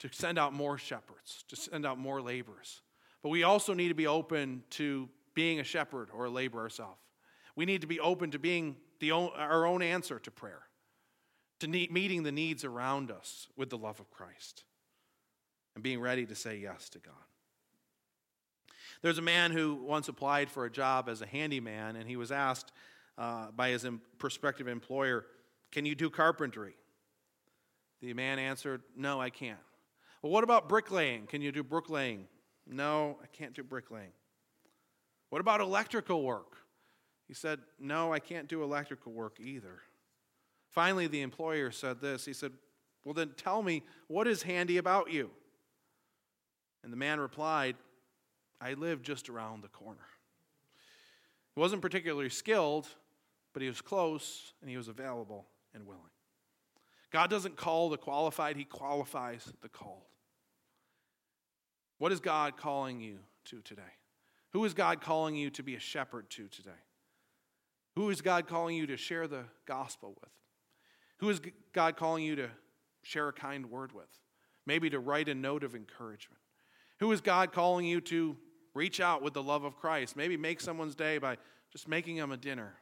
to 0.00 0.08
send 0.12 0.38
out 0.38 0.52
more 0.52 0.78
shepherds, 0.78 1.44
to 1.48 1.56
send 1.56 1.84
out 1.84 1.98
more 1.98 2.20
laborers. 2.20 2.80
But 3.22 3.30
we 3.30 3.42
also 3.42 3.74
need 3.74 3.88
to 3.88 3.94
be 3.94 4.06
open 4.06 4.62
to 4.70 5.08
being 5.34 5.60
a 5.60 5.64
shepherd 5.64 6.08
or 6.14 6.26
a 6.26 6.30
laborer 6.30 6.62
ourselves. 6.62 7.00
We 7.56 7.64
need 7.64 7.80
to 7.80 7.86
be 7.86 8.00
open 8.00 8.30
to 8.32 8.38
being 8.38 8.76
the 9.00 9.12
our 9.12 9.66
own 9.66 9.82
answer 9.82 10.18
to 10.20 10.30
prayer, 10.30 10.62
to 11.60 11.66
need, 11.66 11.92
meeting 11.92 12.22
the 12.22 12.32
needs 12.32 12.64
around 12.64 13.10
us 13.10 13.48
with 13.56 13.70
the 13.70 13.78
love 13.78 14.00
of 14.00 14.10
Christ, 14.10 14.64
and 15.74 15.82
being 15.82 16.00
ready 16.00 16.26
to 16.26 16.34
say 16.34 16.56
yes 16.58 16.88
to 16.90 16.98
God. 16.98 17.14
There's 19.02 19.18
a 19.18 19.22
man 19.22 19.52
who 19.52 19.76
once 19.76 20.08
applied 20.08 20.50
for 20.50 20.64
a 20.64 20.70
job 20.70 21.08
as 21.08 21.22
a 21.22 21.26
handyman, 21.26 21.96
and 21.96 22.08
he 22.08 22.16
was 22.16 22.32
asked 22.32 22.72
uh, 23.16 23.50
by 23.54 23.70
his 23.70 23.86
prospective 24.18 24.68
employer, 24.68 25.26
Can 25.70 25.84
you 25.84 25.94
do 25.94 26.10
carpentry? 26.10 26.74
The 28.00 28.14
man 28.14 28.38
answered, 28.38 28.82
No, 28.96 29.20
I 29.20 29.30
can't. 29.30 29.58
Well, 30.22 30.32
what 30.32 30.44
about 30.44 30.68
bricklaying? 30.68 31.26
Can 31.26 31.42
you 31.42 31.52
do 31.52 31.62
bricklaying? 31.62 32.26
No, 32.66 33.18
I 33.22 33.26
can't 33.26 33.54
do 33.54 33.62
bricklaying. 33.62 34.12
What 35.30 35.40
about 35.40 35.60
electrical 35.60 36.22
work? 36.22 36.56
He 37.26 37.34
said, 37.34 37.60
No, 37.78 38.12
I 38.12 38.18
can't 38.18 38.48
do 38.48 38.62
electrical 38.62 39.12
work 39.12 39.38
either. 39.40 39.80
Finally, 40.70 41.06
the 41.06 41.22
employer 41.22 41.70
said 41.70 42.00
this 42.00 42.24
He 42.24 42.32
said, 42.32 42.52
Well, 43.04 43.14
then 43.14 43.30
tell 43.36 43.62
me, 43.62 43.84
what 44.08 44.26
is 44.26 44.42
handy 44.42 44.78
about 44.78 45.10
you? 45.10 45.30
And 46.82 46.92
the 46.92 46.96
man 46.96 47.20
replied, 47.20 47.76
I 48.60 48.74
live 48.74 49.02
just 49.02 49.28
around 49.28 49.62
the 49.62 49.68
corner. 49.68 50.06
He 51.54 51.60
wasn't 51.60 51.82
particularly 51.82 52.28
skilled, 52.28 52.88
but 53.52 53.62
he 53.62 53.68
was 53.68 53.80
close 53.80 54.52
and 54.60 54.70
he 54.70 54.76
was 54.76 54.88
available 54.88 55.46
and 55.74 55.86
willing. 55.86 56.02
God 57.10 57.30
doesn't 57.30 57.56
call 57.56 57.88
the 57.88 57.96
qualified, 57.96 58.56
He 58.56 58.64
qualifies 58.64 59.50
the 59.62 59.68
called. 59.68 60.02
What 61.98 62.12
is 62.12 62.20
God 62.20 62.56
calling 62.56 63.00
you 63.00 63.18
to 63.46 63.60
today? 63.62 63.82
Who 64.52 64.64
is 64.64 64.74
God 64.74 65.00
calling 65.00 65.34
you 65.34 65.50
to 65.50 65.62
be 65.62 65.74
a 65.74 65.80
shepherd 65.80 66.30
to 66.30 66.48
today? 66.48 66.70
Who 67.96 68.10
is 68.10 68.20
God 68.20 68.46
calling 68.46 68.76
you 68.76 68.86
to 68.86 68.96
share 68.96 69.26
the 69.26 69.44
gospel 69.66 70.16
with? 70.20 70.30
Who 71.18 71.28
is 71.30 71.40
God 71.72 71.96
calling 71.96 72.24
you 72.24 72.36
to 72.36 72.48
share 73.02 73.28
a 73.28 73.32
kind 73.32 73.70
word 73.70 73.92
with? 73.92 74.06
Maybe 74.66 74.88
to 74.90 75.00
write 75.00 75.28
a 75.28 75.34
note 75.34 75.64
of 75.64 75.74
encouragement. 75.74 76.40
Who 77.00 77.10
is 77.12 77.20
God 77.20 77.52
calling 77.52 77.86
you 77.86 78.00
to 78.02 78.36
reach 78.74 79.00
out 79.00 79.22
with 79.22 79.34
the 79.34 79.42
love 79.42 79.64
of 79.64 79.76
Christ? 79.76 80.16
Maybe 80.16 80.36
make 80.36 80.60
someone's 80.60 80.94
day 80.94 81.18
by 81.18 81.38
just 81.72 81.88
making 81.88 82.16
them 82.16 82.32
a 82.32 82.36
dinner, 82.36 82.74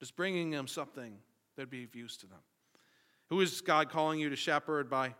just 0.00 0.16
bringing 0.16 0.50
them 0.50 0.66
something 0.66 1.18
that'd 1.56 1.70
be 1.70 1.84
of 1.84 1.94
use 1.94 2.16
to 2.18 2.26
them. 2.26 2.40
Who 3.34 3.40
is 3.40 3.62
God 3.62 3.90
calling 3.90 4.20
you 4.20 4.30
to 4.30 4.36
shepherd 4.36 4.88
by 4.88 5.12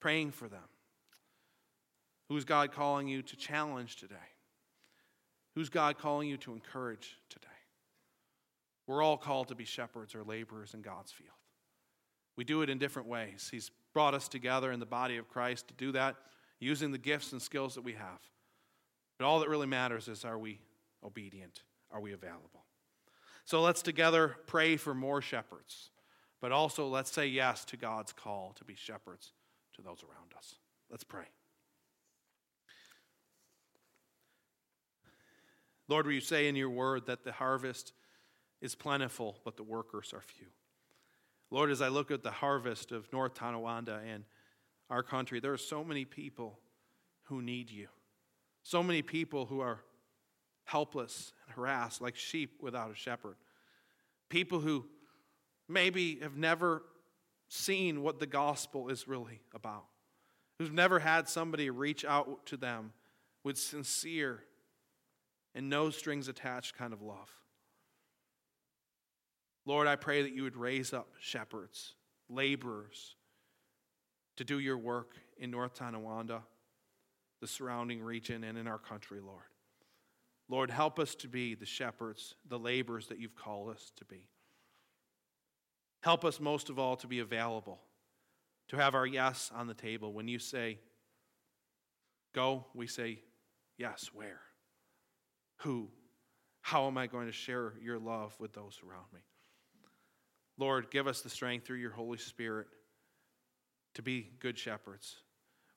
praying 0.00 0.30
for 0.30 0.48
them? 0.48 0.62
Who 2.30 2.36
is 2.38 2.46
God 2.46 2.72
calling 2.72 3.08
you 3.08 3.20
to 3.20 3.36
challenge 3.36 3.96
today? 3.96 4.14
Who's 5.54 5.68
God 5.68 5.98
calling 5.98 6.30
you 6.30 6.38
to 6.38 6.54
encourage 6.54 7.18
today? 7.28 7.46
We're 8.86 9.02
all 9.02 9.18
called 9.18 9.48
to 9.48 9.54
be 9.54 9.66
shepherds 9.66 10.14
or 10.14 10.24
laborers 10.24 10.72
in 10.72 10.80
God's 10.80 11.12
field. 11.12 11.28
We 12.38 12.44
do 12.44 12.62
it 12.62 12.70
in 12.70 12.78
different 12.78 13.06
ways. 13.06 13.50
He's 13.52 13.70
brought 13.92 14.14
us 14.14 14.28
together 14.28 14.72
in 14.72 14.80
the 14.80 14.86
body 14.86 15.18
of 15.18 15.28
Christ 15.28 15.68
to 15.68 15.74
do 15.74 15.92
that 15.92 16.16
using 16.58 16.90
the 16.90 16.96
gifts 16.96 17.32
and 17.32 17.42
skills 17.42 17.74
that 17.74 17.84
we 17.84 17.92
have. 17.92 18.20
But 19.18 19.26
all 19.26 19.40
that 19.40 19.50
really 19.50 19.66
matters 19.66 20.08
is 20.08 20.24
are 20.24 20.38
we 20.38 20.58
obedient? 21.04 21.64
Are 21.92 22.00
we 22.00 22.14
available? 22.14 22.64
So 23.44 23.60
let's 23.60 23.82
together 23.82 24.36
pray 24.46 24.78
for 24.78 24.94
more 24.94 25.20
shepherds, 25.20 25.90
but 26.40 26.52
also 26.52 26.86
let's 26.88 27.10
say 27.10 27.26
yes 27.26 27.64
to 27.66 27.76
God's 27.76 28.12
call 28.12 28.52
to 28.56 28.64
be 28.64 28.74
shepherds 28.74 29.32
to 29.74 29.82
those 29.82 30.02
around 30.02 30.32
us. 30.36 30.54
Let's 30.90 31.04
pray. 31.04 31.24
Lord, 35.88 36.06
will 36.06 36.14
you 36.14 36.20
say 36.20 36.48
in 36.48 36.56
your 36.56 36.70
word 36.70 37.06
that 37.06 37.24
the 37.24 37.32
harvest 37.32 37.92
is 38.60 38.74
plentiful, 38.74 39.38
but 39.44 39.56
the 39.56 39.62
workers 39.62 40.12
are 40.12 40.20
few? 40.20 40.46
Lord, 41.50 41.70
as 41.70 41.80
I 41.80 41.88
look 41.88 42.10
at 42.10 42.22
the 42.22 42.30
harvest 42.30 42.90
of 42.90 43.12
North 43.12 43.34
Tonawanda 43.34 44.00
and 44.06 44.24
our 44.90 45.02
country, 45.02 45.38
there 45.38 45.52
are 45.52 45.58
so 45.58 45.84
many 45.84 46.04
people 46.04 46.58
who 47.24 47.40
need 47.40 47.70
you. 47.70 47.88
So 48.62 48.82
many 48.82 49.02
people 49.02 49.46
who 49.46 49.60
are 49.60 49.80
helpless 50.64 51.32
and 51.46 51.54
harassed 51.54 52.00
like 52.00 52.16
sheep 52.16 52.60
without 52.60 52.90
a 52.90 52.94
shepherd. 52.96 53.36
People 54.28 54.58
who 54.58 54.86
maybe 55.68 56.20
have 56.20 56.36
never 56.36 56.82
seen 57.48 58.02
what 58.02 58.18
the 58.18 58.26
gospel 58.26 58.88
is 58.88 59.06
really 59.06 59.40
about, 59.54 59.86
who've 60.58 60.72
never 60.72 60.98
had 60.98 61.28
somebody 61.28 61.70
reach 61.70 62.04
out 62.04 62.46
to 62.46 62.56
them 62.56 62.92
with 63.44 63.58
sincere 63.58 64.42
and 65.54 65.70
no 65.70 65.90
strings 65.90 66.28
attached 66.28 66.76
kind 66.76 66.92
of 66.92 67.02
love. 67.02 67.30
Lord, 69.64 69.88
I 69.88 69.96
pray 69.96 70.22
that 70.22 70.32
you 70.32 70.42
would 70.42 70.56
raise 70.56 70.92
up 70.92 71.08
shepherds, 71.18 71.94
laborers 72.28 73.16
to 74.36 74.44
do 74.44 74.58
your 74.58 74.78
work 74.78 75.16
in 75.38 75.50
North 75.50 75.74
Tonawanda, 75.74 76.42
the 77.40 77.46
surrounding 77.46 78.02
region, 78.02 78.44
and 78.44 78.56
in 78.56 78.66
our 78.66 78.78
country, 78.78 79.20
Lord. 79.20 79.42
Lord, 80.48 80.70
help 80.70 80.98
us 80.98 81.14
to 81.16 81.28
be 81.28 81.54
the 81.54 81.66
shepherds, 81.66 82.36
the 82.48 82.58
laborers 82.58 83.08
that 83.08 83.18
you've 83.18 83.34
called 83.34 83.70
us 83.70 83.92
to 83.96 84.04
be. 84.04 84.28
Help 86.06 86.24
us 86.24 86.38
most 86.38 86.70
of 86.70 86.78
all 86.78 86.94
to 86.94 87.08
be 87.08 87.18
available, 87.18 87.80
to 88.68 88.76
have 88.76 88.94
our 88.94 89.08
yes 89.08 89.50
on 89.52 89.66
the 89.66 89.74
table. 89.74 90.12
When 90.12 90.28
you 90.28 90.38
say, 90.38 90.78
go, 92.32 92.64
we 92.74 92.86
say, 92.86 93.18
yes, 93.76 94.10
where? 94.14 94.38
Who? 95.62 95.88
How 96.60 96.86
am 96.86 96.96
I 96.96 97.08
going 97.08 97.26
to 97.26 97.32
share 97.32 97.72
your 97.82 97.98
love 97.98 98.36
with 98.38 98.52
those 98.52 98.80
around 98.88 99.06
me? 99.12 99.18
Lord, 100.56 100.92
give 100.92 101.08
us 101.08 101.22
the 101.22 101.28
strength 101.28 101.66
through 101.66 101.78
your 101.78 101.90
Holy 101.90 102.18
Spirit 102.18 102.68
to 103.94 104.02
be 104.02 104.30
good 104.38 104.56
shepherds. 104.56 105.16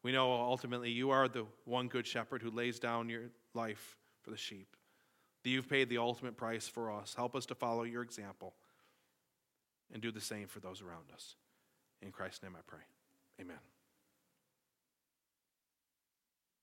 We 0.04 0.12
know 0.12 0.32
ultimately 0.32 0.92
you 0.92 1.10
are 1.10 1.28
the 1.28 1.48
one 1.66 1.88
good 1.88 2.06
shepherd 2.06 2.44
who 2.44 2.52
lays 2.52 2.78
down 2.78 3.10
your 3.10 3.32
life 3.56 3.98
for 4.22 4.30
the 4.30 4.38
sheep. 4.38 4.76
That 5.44 5.50
you've 5.50 5.68
paid 5.68 5.90
the 5.90 5.98
ultimate 5.98 6.38
price 6.38 6.68
for 6.68 6.92
us. 6.92 7.16
Help 7.18 7.36
us 7.36 7.48
to 7.48 7.56
follow 7.56 7.82
your 7.82 8.04
example 8.04 8.54
and 9.94 10.02
do 10.02 10.12
the 10.12 10.22
same 10.22 10.48
for 10.48 10.60
those 10.60 10.82
around 10.82 11.12
us. 11.14 11.36
In 12.02 12.12
Christ's 12.12 12.44
name 12.44 12.56
I 12.56 12.62
pray. 12.66 12.82
Amen. 13.42 13.58